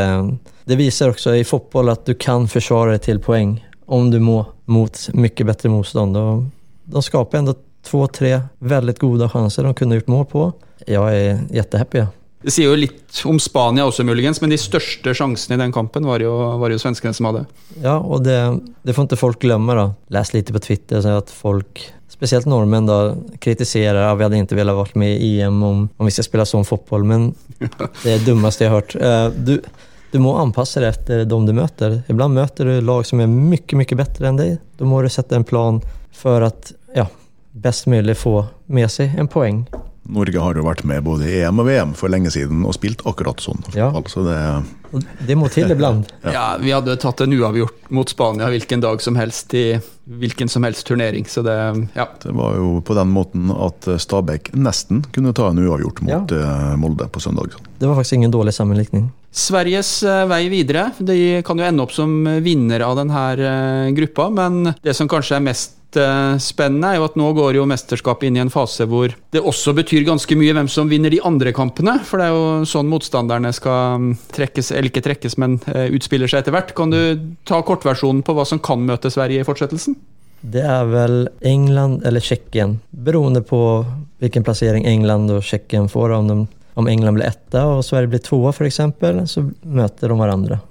det 0.69 0.77
viser 0.77 1.15
også 1.15 1.33
i 1.39 1.47
fotball 1.47 1.89
at 1.95 2.05
du 2.05 2.13
kan 2.13 2.45
forsvare 2.51 2.99
deg 2.99 3.07
til 3.07 3.23
poäng 3.23 3.55
om 3.85 4.11
du 4.11 4.19
må 4.19 4.45
mot 4.65 5.09
mycket 5.13 5.45
bättre 5.45 5.69
motstånd. 5.69 6.17
Och 6.17 6.43
de 6.85 7.03
skapade 7.03 7.37
ändå 7.37 7.55
två, 7.85 8.07
tre 8.07 8.41
väldigt 8.59 8.99
goda 8.99 9.29
chanser 9.29 9.63
de 9.63 9.73
kunde 9.73 9.95
gjort 9.95 10.07
mål 10.07 10.25
på. 10.25 10.53
Jag 10.87 11.15
är 11.17 11.39
jättehappy. 11.51 12.05
Det 12.45 12.51
sier 12.53 12.69
jo 12.69 12.77
litt 12.77 13.23
om 13.25 13.39
Spania 13.41 13.87
også, 13.89 14.03
muligens, 14.05 14.37
men 14.41 14.51
de 14.53 14.57
største 14.61 15.15
sjansene 15.17 15.55
i 15.57 15.61
den 15.63 15.71
kampen 15.73 16.05
var 16.05 16.21
jo, 16.21 16.29
var 16.61 16.69
jo 16.69 16.77
svenskene 16.77 17.15
som 17.17 17.25
hadde. 17.25 17.41
Ja, 17.81 17.95
og 17.97 18.21
det, 18.27 18.37
det 18.85 18.93
får 18.93 19.07
ikke 19.07 19.17
folk 19.17 19.39
glemme. 19.41 19.73
da. 19.73 19.87
Les 20.13 20.29
litt 20.35 20.51
på 20.53 20.61
Twitter 20.61 21.01
så 21.01 21.15
at 21.23 21.33
folk, 21.33 21.81
spesielt 22.11 22.45
nordmenn, 22.45 22.85
da, 22.85 23.15
kritiserer 23.41 24.03
at 24.03 24.19
vi 24.19 24.27
hadde 24.27 24.43
ikke 24.43 24.59
velat 24.59 24.77
vært 24.77 24.99
med 25.01 25.25
i 25.25 25.31
EM 25.41 25.57
om, 25.65 25.81
om 25.89 26.05
vi 26.05 26.13
skal 26.13 26.27
spille 26.27 26.45
sånn 26.45 26.69
fotball, 26.69 27.07
Men 27.09 27.31
det 28.03 28.13
er 28.13 28.19
det 28.19 28.27
dummeste 28.27 28.67
jeg 28.67 28.73
har 28.75 28.83
hørt. 28.83 28.93
Uh, 28.93 29.33
Du, 29.33 29.55
du 30.11 30.19
må 30.23 30.35
anpasse 30.39 30.79
deg 30.79 30.93
etter 30.93 31.25
dem 31.27 31.45
du 31.47 31.53
møter. 31.57 32.01
Ibland 32.11 32.37
møter 32.37 32.69
du 32.69 32.81
lag 32.85 33.05
som 33.07 33.19
er 33.23 33.27
mye 33.31 33.79
mye 33.79 33.97
bedre 33.99 34.29
enn 34.29 34.39
deg. 34.39 34.57
Da 34.79 34.87
må 34.87 35.01
du 35.03 35.09
sette 35.11 35.35
en 35.35 35.47
plan 35.47 35.81
for 36.15 36.45
at 36.47 36.71
ja, 36.95 37.07
best 37.51 37.89
mulig 37.91 38.15
få 38.19 38.45
med 38.67 38.91
seg 38.91 39.17
en 39.19 39.27
poeng. 39.31 39.65
Norge 40.05 40.37
har 40.37 40.53
jo 40.53 40.63
vært 40.67 40.83
med 40.85 41.01
både 41.05 41.25
i 41.25 41.39
EM 41.41 41.59
og 41.63 41.65
VM 41.65 41.93
for 41.97 42.13
lenge 42.13 42.29
siden 42.33 42.61
og 42.67 42.75
spilt 42.77 43.01
akkurat 43.09 43.41
sånn. 43.41 43.63
Ja. 43.73 43.87
Altså 43.89 44.21
det, 44.21 44.37
det 45.25 45.37
må 45.39 45.49
til 45.49 45.71
ibland. 45.73 46.05
Ja. 46.35 46.57
Vi 46.61 46.69
hadde 46.75 46.93
tatt 47.01 47.23
en 47.25 47.33
uavgjort 47.33 47.89
mot 47.95 48.09
Spania 48.13 48.51
hvilken 48.53 48.83
dag 48.85 49.01
som 49.01 49.17
helst 49.17 49.53
i 49.57 49.79
hvilken 50.05 50.51
som 50.51 50.63
helst 50.67 50.85
turnering, 50.85 51.25
så 51.25 51.41
det 51.41 51.57
Ja. 51.97 52.05
det 52.21 52.35
var 52.37 52.53
jo 52.59 52.81
på 52.85 52.93
den 52.93 53.09
måten 53.15 53.49
at 53.49 53.89
Stabæk 54.01 54.53
nesten 54.53 55.01
kunne 55.11 55.33
ta 55.33 55.49
en 55.49 55.63
uavgjort 55.65 56.03
mot 56.05 56.31
ja. 56.37 56.75
Molde 56.77 57.09
på 57.09 57.19
søndag. 57.23 57.57
Det 57.79 57.89
var 57.89 57.97
faktisk 57.97 58.19
ingen 58.21 58.31
dårlig 58.35 58.53
sammenlikning. 58.53 59.09
Sveriges 59.35 59.97
eh, 60.07 60.25
vei 60.31 60.45
videre 60.47 60.89
de 61.03 61.41
kan 61.45 61.59
jo 61.59 61.65
ende 61.67 61.83
opp 61.83 61.91
som 61.91 62.11
vinner 62.43 62.85
av 62.85 62.95
denne 63.01 63.91
gruppa, 63.97 64.29
men 64.31 64.71
det 64.79 64.95
som 64.95 65.09
kanskje 65.11 65.35
er 65.35 65.43
mest 65.43 65.99
eh, 65.99 66.37
spennende, 66.39 66.93
er 66.93 67.01
jo 67.01 67.07
at 67.09 67.17
nå 67.19 67.33
går 67.35 67.59
jo 67.59 67.65
mesterskapet 67.67 68.29
inn 68.29 68.39
i 68.39 68.43
en 68.45 68.53
fase 68.53 68.87
hvor 68.87 69.11
det 69.35 69.43
også 69.43 69.75
betyr 69.75 70.07
ganske 70.07 70.39
mye 70.39 70.55
hvem 70.55 70.71
som 70.71 70.87
vinner 70.87 71.11
de 71.11 71.19
andre 71.27 71.51
kampene, 71.55 71.97
for 72.07 72.23
det 72.23 72.29
er 72.29 72.37
jo 72.37 72.71
sånn 72.71 72.87
motstanderne 72.87 73.51
skal 73.55 73.99
mm, 74.05 74.09
trekkes, 74.39 74.71
eller 74.71 74.93
ikke 74.93 75.03
trekkes, 75.09 75.35
men 75.43 75.59
eh, 75.73 75.89
utspiller 75.91 76.31
seg 76.31 76.45
etter 76.45 76.55
hvert. 76.55 76.71
Kan 76.77 76.95
du 76.95 77.01
ta 77.43 77.59
kortversjonen 77.59 78.23
på 78.23 78.37
hva 78.37 78.47
som 78.47 78.63
kan 78.63 78.87
møte 78.87 79.11
Sverige 79.11 79.43
i 79.43 79.47
fortsettelsen? 79.47 79.99
Det 80.45 80.63
er 80.63 80.87
vel 80.87 81.25
England 81.43 82.05
eller 82.07 82.23
Tsjekkia, 82.23 82.69
beroende 83.03 83.43
på 83.43 83.59
hvilken 84.23 84.45
plassering 84.47 84.85
England 84.87 85.33
og 85.33 85.43
Tsjekkia 85.43 85.83
får. 85.91 86.13
Om, 86.21 86.31
de, 86.31 86.64
om 86.75 86.87
England 86.91 87.19
blir 87.19 87.29
etta 87.29 87.65
og 87.71 87.83
Sverige 87.87 88.13
blir 88.13 88.23
toa, 88.23 88.51
f.eks., 88.51 88.67
exempel, 88.73 89.23
så 89.31 89.45
møter 89.63 90.11
de 90.11 90.17
hverandre. 90.19 90.61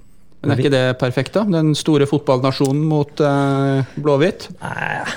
Men 0.45 0.53
er 0.53 0.61
ikke 0.61 0.73
det 0.75 0.83
perfekt, 1.01 1.33
da? 1.33 1.45
Den 1.49 1.73
store 1.77 2.05
fotballnasjonen 2.09 2.83
mot 2.85 3.21
eh, 3.25 3.95
blåhvitt? 3.97 4.49
Nej, 4.61 5.15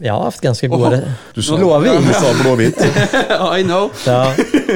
jag 0.00 0.14
har 0.14 0.24
haft 0.24 0.40
ganske 0.40 0.68
gode 0.68 0.96
goda... 0.96 1.14
Du 1.34 1.42
sa, 1.42 1.56
Blåhvit? 1.56 2.06
Du 2.06 2.12
sa 2.12 2.32
blå 2.42 2.54
I 3.58 3.62
know! 3.62 3.90
Ja, 4.06 4.34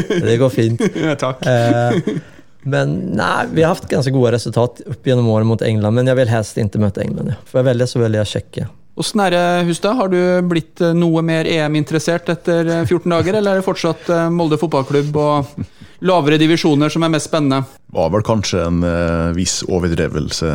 det 0.08 0.36
går 0.36 0.48
fint. 0.48 0.82
Takk. 1.18 1.46
Eh, 1.46 2.18
men 2.62 2.94
nei, 3.16 3.46
vi 3.52 3.62
har 3.64 3.72
haft 3.74 3.88
ganske 3.90 4.12
gode 4.14 4.32
resultat 4.36 4.82
opp 4.86 5.06
gjennom 5.06 5.28
året 5.32 5.48
mot 5.48 5.62
England, 5.62 5.96
men 5.96 6.10
jeg 6.10 6.20
vil 6.20 6.30
helst 6.30 6.60
ikke 6.60 6.82
møte 6.82 7.02
England. 7.02 7.32
Ja. 7.34 7.40
For 7.48 7.62
jeg 7.62 7.70
velger 7.72 7.90
så 7.90 8.02
velger 8.02 8.22
jeg 8.22 8.32
Tjeckien. 8.34 8.70
Åssen 8.98 9.20
er 9.22 9.30
det, 9.30 9.42
Hustad? 9.68 9.94
Har 9.94 10.10
du 10.10 10.18
blitt 10.50 10.80
eh, 10.82 10.94
noe 10.96 11.22
mer 11.22 11.46
EM-interessert 11.46 12.32
etter 12.32 12.66
eh, 12.66 12.80
14 12.82 13.12
dager, 13.12 13.36
eller 13.38 13.54
er 13.54 13.60
det 13.60 13.66
fortsatt 13.66 14.08
eh, 14.10 14.24
Molde 14.34 14.58
fotballklubb 14.58 15.18
og 15.22 15.68
lavere 16.08 16.38
divisjoner 16.40 16.90
som 16.90 17.06
er 17.06 17.12
mest 17.14 17.30
spennende? 17.30 17.62
Det 17.78 17.94
var 17.94 18.10
vel 18.10 18.24
kanskje 18.26 18.64
en 18.64 18.82
eh, 18.86 19.30
viss 19.38 19.60
overdrevelse 19.70 20.50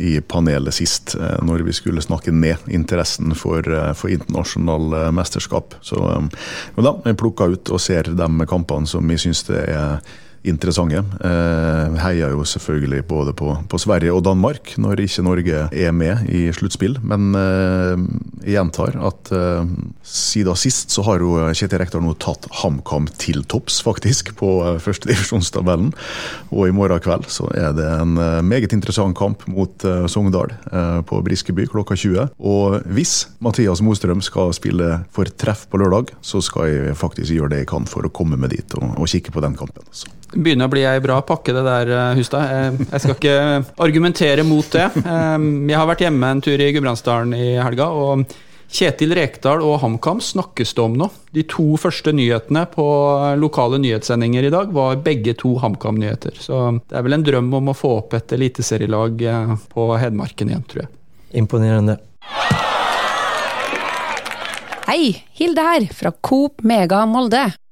i, 0.00 0.14
panelet 0.24 0.78
sist, 0.78 1.18
eh, 1.20 1.36
når 1.44 1.66
vi 1.68 1.76
skulle 1.76 2.04
snakke 2.04 2.32
ned 2.32 2.64
interessen 2.72 3.36
for, 3.36 3.60
eh, 3.60 3.92
for 3.98 4.12
internasjonale 4.12 5.06
eh, 5.10 5.14
mesterskap. 5.20 5.76
Så 5.84 6.00
eh, 6.00 6.42
da, 6.80 6.96
jeg 7.04 7.20
plukka 7.20 7.50
ut 7.52 7.76
og 7.76 7.84
ser 7.90 8.08
de 8.08 8.48
kampene 8.48 8.88
som 8.88 9.04
vi 9.04 9.20
syns 9.20 9.44
det 9.52 9.66
er 9.68 10.00
interessante. 10.48 11.02
Eh, 11.22 11.98
heier 12.02 12.34
jo 12.34 12.44
selvfølgelig 12.46 13.04
både 13.08 13.34
på, 13.36 13.54
på 13.68 13.80
Sverige 13.80 14.14
og 14.14 14.24
Danmark 14.26 14.74
når 14.80 15.04
ikke 15.04 15.24
Norge 15.26 15.64
er 15.70 15.94
med 15.94 16.26
i 16.32 16.44
sluttspill, 16.54 16.98
men 17.06 17.30
eh, 17.38 18.02
jeg 18.42 18.56
gjentar 18.56 18.98
at 18.98 19.32
eh, 19.34 19.72
siden 20.02 20.58
sist 20.58 20.94
så 20.94 21.04
har 21.06 21.22
jo 21.22 21.36
Kjetil 21.52 21.80
Rekdal 21.82 22.02
nå 22.04 22.16
tatt 22.22 22.48
HamKam 22.62 23.06
til 23.22 23.44
topps, 23.46 23.80
faktisk, 23.84 24.34
på 24.38 24.50
førstedivisjonstabellen. 24.82 25.92
Og 26.54 26.68
i 26.68 26.74
morgen 26.74 27.02
kveld 27.02 27.28
så 27.32 27.48
er 27.56 27.72
det 27.76 27.86
en 27.86 28.16
meget 28.46 28.74
interessant 28.74 29.16
kamp 29.16 29.44
mot 29.50 29.84
Sogndal 30.10 30.52
på 31.08 31.20
Briskeby 31.24 31.66
klokka 31.70 31.96
20. 31.98 32.32
Og 32.38 32.82
hvis 32.92 33.14
Mathias 33.44 33.82
Mostrøm 33.84 34.22
skal 34.24 34.52
spille 34.56 35.02
for 35.14 35.30
treff 35.38 35.64
på 35.70 35.80
lørdag, 35.80 36.12
så 36.24 36.42
skal 36.44 36.68
jeg 36.68 36.98
faktisk 36.98 37.32
gjøre 37.32 37.54
det 37.54 37.62
jeg 37.62 37.70
kan 37.72 37.88
for 37.88 38.06
å 38.06 38.12
komme 38.12 38.38
med 38.40 38.52
dit 38.54 38.78
og, 38.78 38.98
og 38.98 39.08
kikke 39.10 39.34
på 39.34 39.44
den 39.44 39.56
kampen. 39.58 39.86
Så. 39.94 40.10
Begynner 40.32 40.64
å 40.68 40.72
bli 40.72 40.82
ei 40.88 41.00
bra 41.04 41.18
pakke, 41.28 41.52
det 41.52 41.62
der, 41.66 41.90
eh, 41.92 42.14
Hustad. 42.16 42.44
Eh, 42.48 42.86
Jeg 42.92 43.00
skal 43.00 43.14
ikke 43.14 43.66
argumentere 43.78 44.44
mot 44.48 44.64
det. 44.72 44.86
Eh, 44.96 45.38
Jeg 45.68 45.76
har 45.76 45.86
vært 45.86 46.04
hjemme 46.06 46.24
en 46.30 46.40
tur 46.40 46.56
i 46.58 46.72
Gudbrandsdalen 46.72 47.34
i 47.36 47.56
helga, 47.60 47.88
og 47.92 48.24
Kjetil 48.72 49.12
Rekdal 49.12 49.60
og 49.60 49.80
HamKam 49.82 50.20
snakkes 50.24 50.72
det 50.74 50.78
om 50.82 50.94
nå. 50.96 51.10
De 51.34 51.42
to 51.42 51.76
første 51.76 52.08
nyhetene 52.16 52.64
på 52.72 52.86
lokale 53.36 53.76
nyhetssendinger 53.78 54.46
i 54.46 54.50
dag 54.54 54.72
var 54.72 54.96
begge 54.96 55.34
to 55.36 55.58
HamKam-nyheter. 55.60 56.32
Så 56.40 56.80
det 56.88 56.96
er 56.96 57.02
vel 57.02 57.12
en 57.12 57.22
drøm 57.26 57.52
om 57.54 57.68
å 57.68 57.76
få 57.76 57.98
opp 57.98 58.14
et 58.14 58.28
eliteserielag 58.32 59.20
på 59.74 59.98
Hedmarken 60.00 60.48
igjen, 60.48 60.64
tror 60.66 60.86
jeg. 60.86 60.88
Imponerende. 61.34 61.98
Hei, 64.88 65.22
Hilde 65.36 65.60
her, 65.68 65.84
fra 65.92 66.10
Coop 66.24 66.62
Mega 66.64 67.04
Molde. 67.06 67.52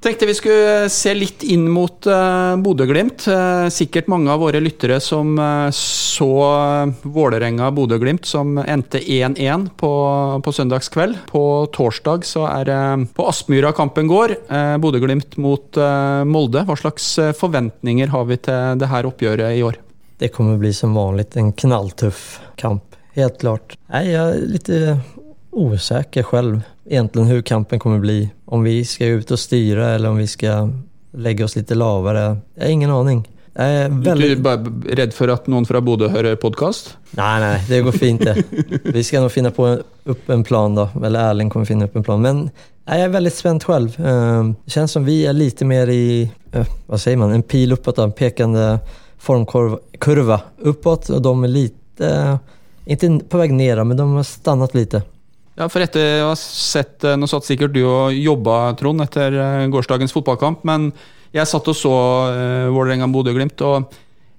Tenkte 0.00 0.24
vi 0.26 0.32
skulle 0.32 0.88
se 0.88 1.10
litt 1.12 1.42
inn 1.44 1.66
mot 1.68 2.06
uh, 2.08 2.56
Bodø-Glimt. 2.56 3.26
Uh, 3.28 3.66
sikkert 3.68 4.06
mange 4.08 4.32
av 4.32 4.40
våre 4.40 4.62
lyttere 4.64 4.96
som 5.04 5.34
uh, 5.36 5.68
så 5.76 6.28
Vålerenga-Bodø-Glimt, 7.04 8.24
som 8.24 8.56
endte 8.62 9.02
1-1 9.04 9.66
på, 9.76 9.92
på 10.40 10.54
søndagskveld. 10.56 11.20
På 11.28 11.44
torsdag 11.76 12.24
så 12.24 12.46
er 12.48 12.70
det 12.70 12.80
på 13.12 13.28
Aspmyra 13.28 13.74
kampen 13.76 14.08
går. 14.08 14.38
Bodø-Glimt 14.80 15.36
mot 15.36 15.76
Molde. 16.24 16.64
Hva 16.64 16.80
slags 16.80 17.12
forventninger 17.36 18.08
har 18.16 18.24
vi 18.32 18.40
til 18.40 18.80
det 18.80 18.88
her 18.88 19.08
oppgjøret 19.08 19.60
i 19.60 19.64
år? 19.68 19.76
Det 20.20 20.32
kommer 20.32 20.56
bli 20.60 20.72
som 20.76 20.96
vanlig 20.96 21.28
en 21.40 21.52
knalltøff 21.52 22.24
kamp, 22.60 22.96
helt 23.20 23.40
klart. 23.44 23.76
Nei, 23.92 24.06
jeg 24.14 24.20
er 24.24 24.52
litt 24.56 24.72
osäker 25.50 26.22
själv 26.22 26.62
egentligen 26.84 27.28
hur 27.28 27.42
kampen 27.42 27.78
kommer 27.78 27.98
bli. 27.98 28.30
Om 28.44 28.62
vi 28.62 28.84
ska 28.84 29.06
ut 29.06 29.30
och 29.30 29.38
styra 29.38 29.88
eller 29.88 30.08
om 30.08 30.16
vi 30.16 30.26
ska 30.26 30.70
lägga 31.12 31.44
oss 31.44 31.56
lite 31.56 31.74
lavere. 31.74 32.36
Jag 32.54 32.64
har 32.64 32.70
ingen 32.70 32.90
aning. 32.90 33.28
Jeg 33.54 33.76
er 33.76 33.88
veldig... 33.90 34.26
Du 34.26 34.32
er 34.32 34.42
bare 34.44 34.72
redd 35.00 35.14
for 35.14 35.32
at 35.34 35.48
noen 35.50 35.66
fra 35.66 35.80
Bodø 35.82 36.08
hører 36.12 36.36
podkast? 36.40 36.92
Nei, 37.18 37.34
nei, 37.42 37.56
det 37.66 37.80
går 37.82 37.96
fint 37.98 38.22
det. 38.22 38.36
Vi 38.94 39.02
skal 39.04 39.24
nok 39.24 39.34
finne 39.34 39.50
på 39.54 39.66
opp 40.14 40.30
en 40.30 40.44
plan 40.46 40.76
da. 40.78 40.86
Eller 41.00 41.32
Erling 41.32 41.50
kommer 41.50 41.66
finne 41.68 41.88
opp 41.90 41.98
en 41.98 42.06
plan. 42.06 42.22
Men 42.22 42.44
jeg 42.86 43.04
er 43.04 43.12
veldig 43.12 43.32
spent 43.34 43.66
selv. 43.66 43.98
Ehm, 43.98 44.54
det 44.64 44.74
kjennes 44.74 44.94
som 44.94 45.04
vi 45.06 45.20
er 45.28 45.36
litt 45.36 45.60
mer 45.66 45.90
i, 45.92 46.22
eh, 46.26 46.72
hva 46.86 46.98
sier 46.98 47.18
man, 47.18 47.34
en 47.34 47.44
pil 47.46 47.74
uppåt, 47.74 47.98
en 48.02 48.14
pekende 48.16 48.80
formkurva 49.20 50.40
uppåt. 50.70 51.10
Og 51.10 51.22
de 51.26 51.34
er 51.44 51.54
litt, 51.54 52.04
ikke 52.86 53.12
på 53.30 53.42
vei 53.42 53.50
ned, 53.52 53.82
men 53.84 53.98
de 53.98 54.06
har 54.14 54.26
stannet 54.26 54.78
litt. 54.78 54.96
Ja, 55.60 55.66
for 55.68 55.84
etter 55.84 56.22
å 56.24 56.30
ha 56.30 56.36
sett 56.40 57.04
eh, 57.04 57.18
Nå 57.20 57.28
satt 57.28 57.44
sikkert 57.44 57.74
du 57.74 57.82
og 57.84 58.16
jobba, 58.16 58.72
Trond, 58.80 59.04
etter 59.04 59.34
eh, 59.36 59.66
gårsdagens 59.72 60.14
fotballkamp, 60.16 60.62
men 60.68 60.88
jeg 61.30 61.46
satt 61.46 61.68
og 61.70 61.76
så 61.78 61.90
uh, 62.34 62.70
Vålerenga-Bodø-Glimt. 62.74 63.60
og 63.62 63.92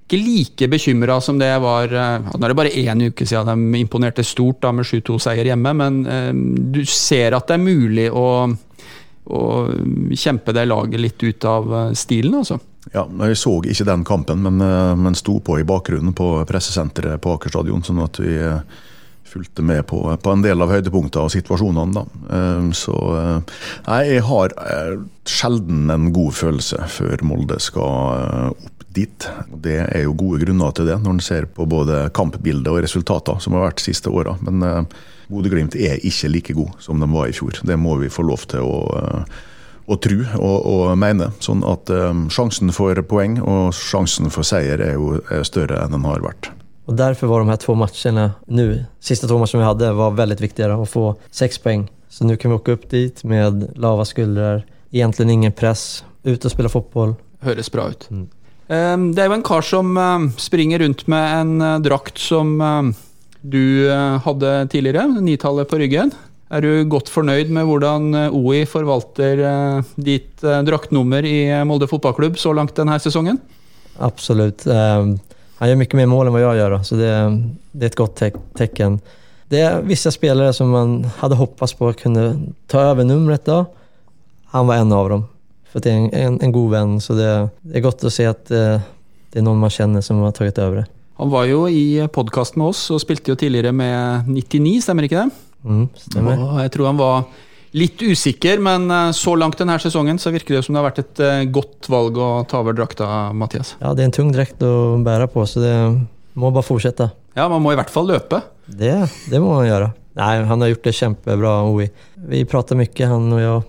ikke 0.03 0.17
like 0.19 0.67
bekymra 0.67 1.15
som 1.23 1.37
det 1.39 1.47
jeg 1.47 1.61
var 1.63 1.93
Nå 1.93 2.33
er 2.35 2.51
det 2.51 2.57
bare 2.59 2.73
én 2.81 3.03
uke 3.05 3.23
siden 3.23 3.61
de 3.71 3.79
imponerte 3.79 4.25
stort 4.27 4.59
da 4.65 4.73
med 4.75 4.83
7-2-seier 4.83 5.47
hjemme, 5.47 5.71
men 5.71 6.01
uh, 6.03 6.33
du 6.75 6.81
ser 6.83 7.37
at 7.37 7.47
det 7.47 7.55
er 7.55 7.63
mulig 7.63 8.09
å, 8.11 8.25
å 9.23 9.41
kjempe 10.11 10.51
det 10.57 10.67
laget 10.67 10.99
litt 11.05 11.23
ut 11.23 11.47
av 11.47 11.71
stilen, 11.95 12.41
altså. 12.41 12.59
Ja, 12.91 13.05
Jeg 13.29 13.39
så 13.39 13.55
ikke 13.61 13.87
den 13.87 14.03
kampen, 14.03 14.43
men, 14.43 14.59
men 14.99 15.15
sto 15.15 15.37
på 15.39 15.61
i 15.61 15.67
bakgrunnen 15.69 16.17
på 16.17 16.33
pressesenteret 16.49 17.21
på 17.23 17.37
Aker 17.37 17.53
stadion. 17.53 17.85
sånn 17.85 18.03
at 18.03 18.19
vi 18.19 18.35
fulgte 19.31 19.63
med 19.65 19.85
på, 19.87 20.01
på, 20.23 20.31
en 20.31 20.43
del 20.43 20.61
av 20.63 20.71
høydepunktene 20.73 21.27
og 21.27 21.33
situasjonene. 21.33 21.95
Da. 21.95 22.03
Ehm, 22.37 22.71
så 22.75 22.95
eh, 23.17 23.57
jeg 23.87 24.25
har 24.27 24.55
eh, 24.65 24.97
sjelden 25.29 25.91
en 25.93 26.09
god 26.15 26.35
følelse 26.35 26.83
før 26.91 27.23
Molde 27.27 27.59
skal 27.63 28.17
eh, 28.17 28.47
opp 28.51 28.87
dit. 28.91 29.27
Det 29.63 29.77
er 29.85 30.03
jo 30.03 30.17
gode 30.19 30.41
grunner 30.43 30.73
til 30.75 30.89
det, 30.89 30.97
når 30.99 31.15
en 31.15 31.23
ser 31.23 31.47
på 31.55 31.67
både 31.69 32.09
kampbildet 32.15 32.67
og 32.73 32.81
resultater 32.83 33.39
som 33.39 33.55
har 33.55 33.69
vært 33.69 33.79
de 33.79 33.87
siste 33.87 34.11
åra. 34.11 34.35
Men 34.43 34.89
Bodø-Glimt 35.31 35.77
er 35.79 36.01
ikke 36.03 36.31
like 36.33 36.57
god 36.57 36.75
som 36.83 36.99
de 36.99 37.07
var 37.13 37.31
i 37.31 37.37
fjor. 37.37 37.61
Det 37.63 37.79
må 37.79 37.95
vi 38.01 38.11
få 38.11 38.27
lov 38.27 38.43
til 38.51 38.67
å 38.67 39.23
å 39.91 39.97
tro 39.99 40.19
og, 40.37 40.57
og, 40.69 40.83
mene. 40.99 41.31
Sånn 41.43 41.63
at 41.67 41.89
um, 41.91 42.27
sjansen 42.31 42.71
for 42.75 42.99
poeng 43.07 43.39
og 43.41 43.73
sjansen 43.75 44.31
for 44.31 44.47
seier 44.47 44.83
er 44.83 44.95
jo 44.95 45.17
er 45.31 45.43
større 45.47 45.81
enn 45.83 45.95
den 45.95 46.07
har 46.07 46.23
vært. 46.23 46.51
Och 46.91 46.97
därför 46.97 47.27
var 47.27 47.39
de 47.39 47.49
här 47.49 47.55
två 47.55 47.75
matcherna 47.75 48.31
nu, 48.45 48.85
sista 48.99 49.27
två 49.27 49.37
matcherna 49.37 49.59
vi 49.59 49.63
hade, 49.63 49.93
var 49.93 50.11
väldigt 50.11 50.41
viktiga 50.41 50.73
att 50.73 50.89
få 50.89 51.15
sex 51.29 51.57
poäng. 51.57 51.91
Så 52.09 52.25
nu 52.25 52.37
kan 52.37 52.51
vi 52.51 52.57
åka 52.57 52.71
upp 52.71 52.89
dit 52.89 53.23
med 53.23 53.71
lava 53.75 54.05
skuldrar, 54.05 54.65
egentligen 54.89 55.29
ingen 55.29 55.51
press, 55.51 56.03
ut 56.23 56.45
och 56.45 56.51
spille 56.51 56.69
fotball. 56.69 57.15
Høres 57.39 57.71
bra 57.71 57.87
ut. 57.89 58.07
Mm. 58.11 58.27
Ehm, 58.67 59.07
det 59.15 59.23
er 59.23 59.31
jo 59.31 59.37
en 59.37 59.47
kar 59.47 59.63
som 59.63 59.95
ehm, 59.97 60.27
springer 60.35 60.83
rundt 60.83 61.07
med 61.07 61.37
en 61.39 61.61
eh, 61.61 61.79
drakt 61.79 62.19
som 62.19 62.51
ehm, 62.61 62.91
du 63.39 63.87
eh, 63.87 64.19
hadde 64.27 64.67
tidligere, 64.75 65.07
nitallet 65.23 65.71
på 65.71 65.79
ryggen. 65.79 66.11
Er 66.51 66.59
du 66.59 66.83
godt 66.91 67.07
fornøyd 67.07 67.55
med 67.55 67.71
hvordan 67.71 68.13
eh, 68.25 68.35
OI 68.35 68.65
forvalter 68.67 69.47
ditt 69.95 70.43
draktnummer 70.43 71.23
i 71.23 71.39
Molde 71.63 71.87
fotballklubb 71.87 72.35
så 72.35 72.51
langt 72.51 72.75
denne 72.75 72.99
sesongen? 72.99 73.39
Absolutt. 73.95 74.67
Han 75.61 75.69
gjør 75.69 75.77
mye 75.77 75.97
mer 75.99 76.07
mål 76.09 76.27
enn 76.27 76.33
hva 76.33 76.39
jeg 76.41 76.57
gjør, 76.57 76.77
så 76.87 76.95
det, 76.97 77.09
det, 77.71 77.83
er 77.83 77.91
et 77.91 77.99
godt 77.99 78.15
tek 78.17 78.37
tecken. 78.57 78.95
Det 79.51 79.59
er 79.61 79.83
visse 79.85 80.09
spelare 80.09 80.55
som 80.57 80.71
man 80.73 80.95
hadde 81.19 81.37
hoppats 81.37 81.75
på 81.77 81.91
kunne 81.99 82.23
ta 82.71 82.87
over 82.95 83.05
nummeret 83.05 83.45
da. 83.45 83.59
Han 84.55 84.65
var 84.67 84.81
en 84.81 84.95
av 84.95 85.11
dem. 85.11 85.27
For 85.69 85.83
det 85.83 85.91
er 85.91 85.99
en, 85.99 86.07
en, 86.17 86.39
en 86.47 86.55
god 86.55 86.73
venn, 86.73 86.95
så 87.03 87.13
det, 87.15 87.29
det, 87.61 87.75
er 87.77 87.85
godt 87.85 88.07
å 88.07 88.11
se 88.11 88.25
at 88.27 88.41
det, 88.49 88.63
eh, 88.79 88.89
det 89.31 89.39
er 89.39 89.45
noen 89.45 89.61
man 89.61 89.71
kjenner 89.71 90.03
som 90.03 90.17
har 90.25 90.33
tatt 90.35 90.57
over 90.59 90.81
det. 90.81 90.87
Han 91.21 91.29
var 91.31 91.45
jo 91.47 91.61
i 91.69 92.01
podkast 92.11 92.57
med 92.59 92.73
oss 92.73 92.81
og 92.91 92.99
spilte 92.99 93.31
jo 93.31 93.37
tidligere 93.39 93.71
med 93.71 94.27
99, 94.33 94.81
stemmer 94.83 95.05
ikke 95.07 95.21
det? 95.21 95.43
Mm, 95.61 95.85
stemmer. 96.07 96.41
Og 96.41 96.57
jeg 96.65 96.73
tror 96.73 96.89
han 96.89 96.99
var 96.99 97.21
Litt 97.71 98.01
usikker, 98.03 98.59
men 98.59 98.89
eh, 98.91 99.13
så 99.15 99.31
langt 99.39 99.55
denne 99.61 99.77
sesongen 99.79 100.19
så 100.19 100.33
virker 100.33 100.57
det 100.57 100.63
som 100.65 100.75
det 100.75 100.81
har 100.81 100.89
vært 100.89 101.03
et 101.05 101.21
eh, 101.23 101.43
godt 101.55 101.87
valg 101.91 102.17
å 102.19 102.31
ta 102.49 102.59
over 102.59 102.75
drakta, 102.75 103.07
Mathias. 103.31 103.77
Ja, 103.79 103.93
det 103.95 104.03
er 104.03 104.09
en 104.09 104.17
tung 104.17 104.33
drakt 104.35 104.63
å 104.67 104.99
bære 105.03 105.29
på, 105.31 105.45
så 105.47 105.63
det 105.63 105.75
må 106.35 106.51
bare 106.51 106.67
fortsette. 106.67 107.07
Ja, 107.37 107.47
man 107.47 107.63
må 107.63 107.71
i 107.71 107.79
hvert 107.79 107.93
fall 107.93 108.11
løpe. 108.11 108.41
Det, 108.67 108.91
det 109.31 109.39
må 109.39 109.53
man 109.55 109.69
gjøre. 109.69 109.93
Nei, 110.19 110.33
han 110.43 110.59
har 110.59 110.73
gjort 110.73 110.89
det 110.89 110.95
kjempebra, 110.97 111.53
Ovi. 111.69 111.87
Vi 112.27 112.43
prater 112.51 112.75
mye, 112.75 113.07
han 113.07 113.31
og 113.31 113.39
jeg. 113.39 113.61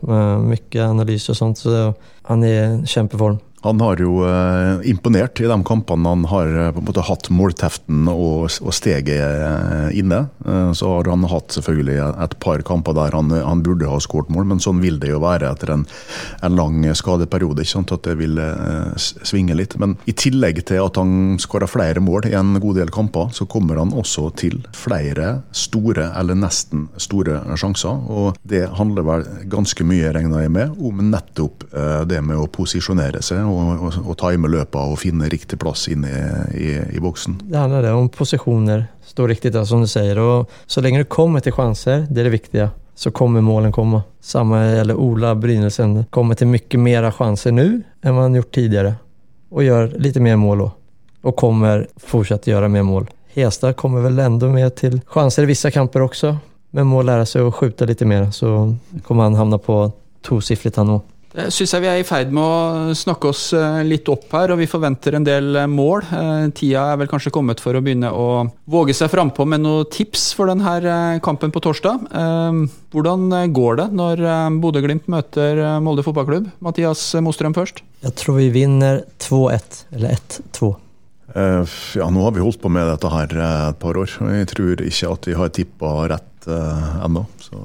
Mye 0.50 0.88
analyse 0.88 1.30
og 1.30 1.38
sånt, 1.38 1.62
så 1.62 1.92
han 2.26 2.42
er 2.42 2.56
i 2.58 2.90
kjempeform. 2.90 3.38
Han 3.62 3.80
har 3.80 4.00
jo 4.02 4.24
eh, 4.26 4.90
imponert 4.90 5.40
i 5.40 5.46
de 5.46 5.56
kampene 5.66 6.08
han 6.08 6.24
har 6.26 6.48
eh, 6.50 6.70
på 6.74 6.80
en 6.82 6.86
måte 6.88 7.04
hatt 7.06 7.28
målteften 7.30 8.08
og, 8.10 8.48
og 8.58 8.74
steget 8.74 9.14
eh, 9.22 9.98
inne. 9.98 10.24
Så 10.74 10.88
har 10.90 11.06
han 11.10 11.22
hatt 11.30 11.54
selvfølgelig 11.54 11.98
et 12.24 12.34
par 12.42 12.62
kamper 12.66 12.96
der 12.96 13.14
han, 13.14 13.30
han 13.30 13.62
burde 13.62 13.86
ha 13.90 14.00
skåret 14.02 14.30
mål, 14.32 14.48
men 14.50 14.62
sånn 14.62 14.80
vil 14.82 14.98
det 15.02 15.12
jo 15.12 15.20
være 15.22 15.50
etter 15.52 15.70
en, 15.76 15.84
en 16.42 16.56
lang 16.58 16.82
skadeperiode. 16.98 17.62
ikke 17.62 17.74
sant, 17.76 17.94
At 17.94 18.06
det 18.08 18.16
vil 18.18 18.40
svinge 18.98 19.54
litt. 19.56 19.76
Men 19.80 19.94
i 20.10 20.14
tillegg 20.16 20.62
til 20.66 20.82
at 20.82 20.98
han 20.98 21.38
skåra 21.42 21.68
flere 21.70 22.02
mål 22.02 22.30
i 22.30 22.34
en 22.38 22.56
god 22.62 22.80
del 22.80 22.90
kamper, 22.94 23.30
så 23.36 23.46
kommer 23.50 23.78
han 23.78 23.94
også 23.94 24.28
til 24.42 24.58
flere 24.74 25.42
store, 25.54 26.08
eller 26.18 26.38
nesten 26.38 26.88
store, 27.00 27.38
sjanser. 27.60 28.02
Og 28.10 28.40
det 28.48 28.64
handler 28.78 29.06
vel 29.06 29.26
ganske 29.52 29.86
mye, 29.86 30.10
regner 30.16 30.46
jeg 30.46 30.54
med, 30.58 30.74
om 30.82 31.04
nettopp 31.12 31.68
det 32.08 32.20
med 32.26 32.40
å 32.40 32.50
posisjonere 32.50 33.22
seg 33.24 33.51
og, 33.52 33.86
og, 33.86 33.98
og 34.02 34.18
time 34.20 34.50
løpet 34.50 34.78
og 34.80 34.98
finne 35.00 35.28
riktig 35.32 35.58
plass 35.62 35.86
inne 35.92 36.10
i, 36.10 36.22
i, 36.58 36.70
i 36.96 37.02
boksen. 37.02 37.38
Det 37.48 37.58
handler 37.58 37.90
om 37.92 38.08
posisjoner, 38.12 38.86
stå 39.06 39.28
riktig 39.30 39.54
som 39.68 39.84
du 39.84 39.90
sier. 39.90 40.18
Og 40.18 40.50
så 40.66 40.82
lenge 40.84 41.04
du 41.04 41.10
kommer 41.10 41.44
til 41.44 41.54
sjanser, 41.56 42.06
det 42.08 42.24
er 42.24 42.30
det 42.30 42.36
viktige, 42.36 42.68
så 42.94 43.10
kommer 43.10 43.44
målen 43.44 43.72
komme. 43.72 44.02
Samme 44.20 44.60
gjelder 44.74 45.00
Ola 45.00 45.34
Brynesen. 45.34 46.04
Kommer 46.10 46.38
til 46.38 46.50
mye 46.52 46.78
mer 46.78 47.08
sjanser 47.14 47.54
nå 47.54 47.66
enn 48.02 48.14
man 48.16 48.36
gjort 48.36 48.52
tidligere. 48.54 48.94
Og 49.52 49.66
gjør 49.66 49.96
litt 50.00 50.20
mer 50.22 50.38
mål 50.40 50.66
òg. 50.66 50.78
Og 51.22 51.36
kommer 51.38 51.86
fortsatt 52.02 52.48
gjøre 52.50 52.70
mer 52.72 52.86
mål. 52.86 53.06
Hestad 53.34 53.76
kommer 53.80 54.02
vel 54.04 54.18
enda 54.20 54.48
mer 54.52 54.72
til 54.76 54.98
sjanser 55.12 55.46
i 55.46 55.52
visse 55.52 55.70
kamper 55.72 56.04
også, 56.04 56.34
men 56.76 56.88
må 56.88 57.00
lære 57.04 57.24
seg 57.28 57.46
å 57.46 57.52
skyte 57.54 57.86
litt 57.88 58.02
mer, 58.08 58.28
så 58.32 58.72
kommer 59.06 59.28
han 59.28 59.38
havne 59.38 59.58
på 59.60 59.76
tosifret 60.24 60.76
han 60.80 60.98
òg. 60.98 61.02
Det 61.32 61.46
syns 61.48 61.72
jeg 61.72 61.80
vi 61.80 61.88
er 61.88 61.98
i 62.02 62.04
ferd 62.04 62.32
med 62.34 62.44
å 62.44 62.94
snakke 62.96 63.30
oss 63.30 63.46
eh, 63.56 63.78
litt 63.88 64.08
opp 64.12 64.26
her, 64.36 64.52
og 64.52 64.58
vi 64.60 64.68
forventer 64.68 65.16
en 65.16 65.24
del 65.24 65.56
eh, 65.62 65.70
mål. 65.70 66.04
Eh, 66.12 66.50
tida 66.52 66.82
er 66.92 66.98
vel 67.00 67.08
kanskje 67.08 67.32
kommet 67.32 67.62
for 67.62 67.72
å 67.72 67.80
begynne 67.84 68.10
å 68.12 68.26
våge 68.68 68.92
seg 68.96 69.08
frampå 69.14 69.46
med 69.48 69.64
noen 69.64 69.88
tips 69.92 70.26
for 70.36 70.52
denne 70.52 71.16
kampen 71.24 71.54
på 71.54 71.62
torsdag. 71.64 72.04
Hvordan 72.92 73.32
går 73.56 73.78
det 73.80 73.88
når 73.96 74.22
Bodø-Glimt 74.60 75.08
møter 75.12 75.60
Molde 75.80 76.04
fotballklubb? 76.04 76.50
Mathias 76.64 77.00
Mostrøm 77.24 77.56
først. 77.56 77.80
Jeg 78.04 78.16
tror 78.20 78.36
vi 78.42 78.50
vinner 78.52 79.00
2-1, 79.24 79.82
eller 79.96 80.18
1-2. 80.18 80.72
Ja, 81.32 82.08
nå 82.12 82.26
har 82.26 82.36
vi 82.36 82.44
holdt 82.44 82.60
på 82.60 82.72
med 82.72 82.90
dette 82.92 83.12
her 83.12 83.32
et 83.32 83.80
par 83.80 83.96
år, 83.96 84.18
og 84.20 84.34
jeg 84.36 84.50
tror 84.52 84.84
ikke 84.84 85.14
at 85.16 85.30
vi 85.30 85.38
har 85.40 85.54
tippa 85.56 85.94
rett 86.12 86.48
ennå. 86.48 87.24
Så 87.40 87.62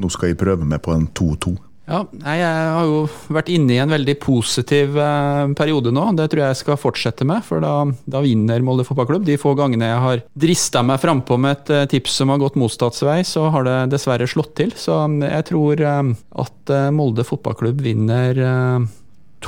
nå 0.00 0.12
skal 0.12 0.32
jeg 0.32 0.40
prøve 0.40 0.64
meg 0.64 0.80
på 0.86 0.96
en 0.96 1.10
2-2. 1.12 1.58
Ja, 1.90 2.04
Jeg 2.36 2.46
har 2.46 2.86
jo 2.86 3.00
vært 3.34 3.48
inne 3.50 3.74
i 3.74 3.80
en 3.82 3.90
veldig 3.90 4.14
positiv 4.22 4.94
eh, 5.00 5.50
periode 5.58 5.90
nå. 5.94 6.04
Det 6.14 6.28
tror 6.30 6.44
jeg 6.44 6.54
jeg 6.54 6.60
skal 6.60 6.78
fortsette 6.78 7.26
med, 7.26 7.42
for 7.46 7.62
da, 7.64 7.72
da 8.06 8.22
vinner 8.22 8.62
Molde 8.62 8.86
fotballklubb. 8.86 9.26
De 9.26 9.38
få 9.40 9.56
gangene 9.58 9.88
jeg 9.88 10.04
har 10.04 10.22
drista 10.38 10.84
meg 10.86 11.00
frampå 11.02 11.38
med 11.40 11.56
et 11.56 11.72
eh, 11.74 11.88
tips 11.90 12.20
som 12.20 12.30
har 12.30 12.38
gått 12.42 12.58
motsatt 12.60 12.98
vei, 13.02 13.20
så 13.26 13.48
har 13.50 13.66
det 13.66 13.76
dessverre 13.96 14.28
slått 14.30 14.54
til. 14.60 14.70
Så 14.78 14.94
mm, 15.02 15.24
jeg 15.26 15.48
tror 15.50 15.82
eh, 15.82 16.14
at 16.44 16.74
eh, 16.76 16.90
Molde 16.94 17.26
fotballklubb 17.26 17.82
vinner 17.82 18.38
eh, 18.38 18.88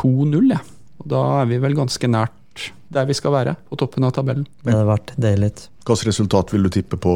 2-0, 0.03 0.51
jeg. 0.57 0.75
Og 1.03 1.11
da 1.15 1.23
er 1.43 1.51
vi 1.51 1.63
vel 1.63 1.79
ganske 1.79 2.11
nært 2.11 2.67
der 2.93 3.07
vi 3.09 3.15
skal 3.17 3.33
være, 3.33 3.55
på 3.71 3.79
toppen 3.81 4.05
av 4.05 4.13
tabellen. 4.19 4.45
Det 4.67 4.75
hadde 4.75 4.91
vært 4.91 5.15
deilig. 5.17 5.55
Hvilket 5.87 6.11
resultat 6.11 6.51
vil 6.53 6.67
du 6.67 6.75
tippe 6.75 6.99
på, 7.01 7.15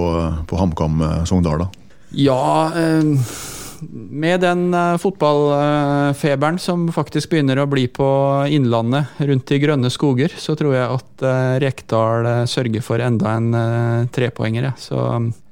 på 0.49 0.63
HamKam 0.63 1.03
Sogndal, 1.29 1.67
da? 1.67 1.87
Ja, 2.17 2.71
eh, 2.79 3.56
med 3.83 4.41
den 4.41 4.75
eh, 4.75 4.97
fotballfeberen 5.01 6.59
som 6.63 6.87
faktisk 6.95 7.31
begynner 7.33 7.61
å 7.63 7.69
bli 7.71 7.87
på 7.93 8.09
Innlandet, 8.53 9.17
rundt 9.29 9.47
de 9.51 9.59
grønne 9.63 9.91
skoger, 9.93 10.33
så 10.37 10.57
tror 10.59 10.77
jeg 10.77 10.99
at 10.99 11.25
eh, 11.27 11.57
Rekdal 11.65 12.29
eh, 12.31 12.43
sørger 12.51 12.85
for 12.85 13.03
enda 13.03 13.37
en 13.37 14.09
trepoenger. 14.13 14.71
Så 14.81 14.99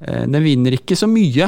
den 0.05 0.45
vinner 0.45 0.77
ikke 0.77 0.97
så 0.99 1.07
mye, 1.09 1.47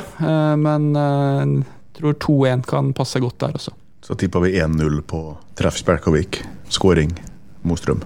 men 0.57 0.87
jeg 0.97 1.99
tror 1.99 2.17
2-1 2.23 2.65
kan 2.69 2.93
passe 2.97 3.21
godt 3.21 3.39
der 3.43 3.59
også. 3.59 3.75
Så 4.07 4.17
tipper 4.19 4.45
vi 4.47 4.55
1-0 4.63 5.01
på 5.09 5.23
treff 5.59 5.81
Spjelkavik. 5.81 6.41
Skåring 6.73 7.13
Mostrøm. 7.67 8.03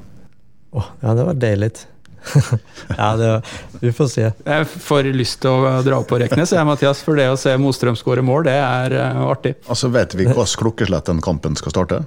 Åh, 0.73 0.93
ja, 1.03 1.15
det 1.15 1.27
var 1.27 1.39
deilig. 1.43 1.71
ja, 2.99 3.17
det 3.17 3.31
vi 3.81 3.93
får 3.97 4.09
se. 4.13 4.27
Jeg 4.45 4.67
får 4.71 5.11
lyst 5.17 5.41
til 5.45 5.51
å 5.51 5.75
dra 5.87 6.01
opp 6.01 6.11
på 6.11 6.19
Reknes, 6.21 6.53
jeg, 6.55 6.67
Mathias, 6.69 7.03
for 7.07 7.19
det 7.19 7.29
å 7.33 7.39
se 7.41 7.55
Mostrøm 7.61 7.99
skåre 7.99 8.25
mål, 8.27 8.45
det 8.49 8.57
er 8.61 8.97
eh, 8.99 9.23
artig. 9.25 9.55
Altså, 9.67 9.91
Vet 9.95 10.17
vi 10.17 10.29
hvilken 10.29 10.53
klokkeslett 10.65 11.09
den 11.11 11.23
kampen 11.25 11.57
skal 11.59 11.75
starte? 11.75 12.03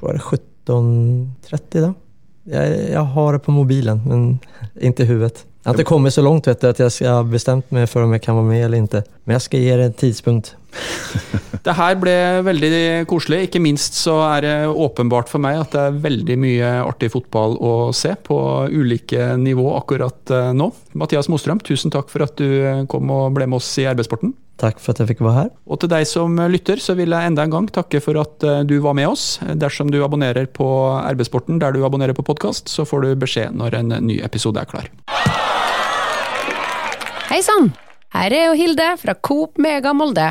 Var 0.00 0.18
det 0.18 0.24
17.30 0.68 1.86
da? 1.86 1.92
Jeg, 2.48 2.76
jeg 2.94 3.04
har 3.14 3.36
det 3.36 3.42
på 3.44 3.52
mobilen, 3.52 4.00
men 4.08 4.28
ikke 4.80 5.04
i 5.04 5.10
huvudet. 5.12 5.44
Jeg 5.68 5.74
har 5.74 5.80
ikke 5.82 5.90
kommet 5.90 6.14
så 6.14 6.22
langt 6.24 6.46
vet 6.48 6.62
du, 6.62 6.68
at 6.70 6.78
jeg 6.80 7.10
har 7.10 7.26
bestemt 7.28 7.72
meg 7.74 7.88
for 7.90 8.06
om 8.06 8.14
jeg 8.14 8.22
kan 8.24 8.38
være 8.38 8.48
med 8.48 8.64
eller 8.64 8.86
ikke. 8.86 9.02
Men 9.26 9.36
jeg 9.36 9.44
skal 9.44 9.64
gi 9.64 9.74
det 9.76 9.88
et 9.90 9.98
tidspunkt. 10.00 10.54
Det 11.68 11.74
her 11.76 11.96
ble 12.00 12.14
veldig 12.46 13.06
koselig. 13.10 13.42
Ikke 13.48 13.60
minst 13.60 13.96
så 13.98 14.14
er 14.24 14.44
det 14.44 14.54
åpenbart 14.70 15.28
for 15.28 15.42
meg 15.42 15.58
at 15.60 15.74
det 15.74 15.84
er 15.84 16.02
veldig 16.04 16.36
mye 16.40 16.72
artig 16.84 17.10
fotball 17.12 17.58
å 17.60 17.72
se 17.96 18.14
på 18.24 18.38
ulike 18.72 19.34
nivå 19.40 19.66
akkurat 19.76 20.32
eh, 20.34 20.52
nå. 20.56 20.70
Mathias 20.98 21.28
Mostrøm, 21.28 21.60
tusen 21.64 21.92
takk 21.92 22.08
for 22.12 22.24
at 22.24 22.38
du 22.40 22.46
eh, 22.46 22.84
kom 22.90 23.10
og 23.12 23.34
ble 23.36 23.48
med 23.50 23.60
oss 23.60 23.68
i 23.82 23.88
arbeidssporten. 23.90 24.32
Takk 24.58 24.80
for 24.82 24.94
at 24.94 25.02
jeg 25.02 25.12
fikk 25.12 25.20
være 25.22 25.36
her. 25.42 25.50
Og 25.70 25.82
til 25.82 25.92
deg 25.92 26.08
som 26.10 26.40
lytter, 26.50 26.80
så 26.82 26.96
vil 26.98 27.12
jeg 27.14 27.30
enda 27.30 27.44
en 27.44 27.52
gang 27.52 27.68
takke 27.74 28.00
for 28.02 28.18
at 28.22 28.48
eh, 28.48 28.64
du 28.68 28.78
var 28.84 28.96
med 28.98 29.10
oss. 29.10 29.26
Dersom 29.60 29.92
du 29.92 30.00
abonnerer 30.06 30.48
på 30.50 30.66
Arbeidssporten 31.02 31.60
der 31.62 31.76
du 31.76 31.84
abonnerer 31.86 32.16
på 32.16 32.26
podkast, 32.26 32.72
så 32.72 32.88
får 32.88 33.04
du 33.04 33.14
beskjed 33.26 33.58
når 33.58 33.80
en 33.82 33.96
ny 34.08 34.22
episode 34.24 34.62
er 34.62 34.72
klar. 34.72 34.90
Hei 37.28 37.44
sann! 37.44 37.74
Her 38.16 38.32
er 38.32 38.46
jo 38.48 38.56
Hilde 38.56 38.92
fra 39.02 39.12
Coop 39.20 39.58
Mega 39.60 39.92
Molde. 39.92 40.30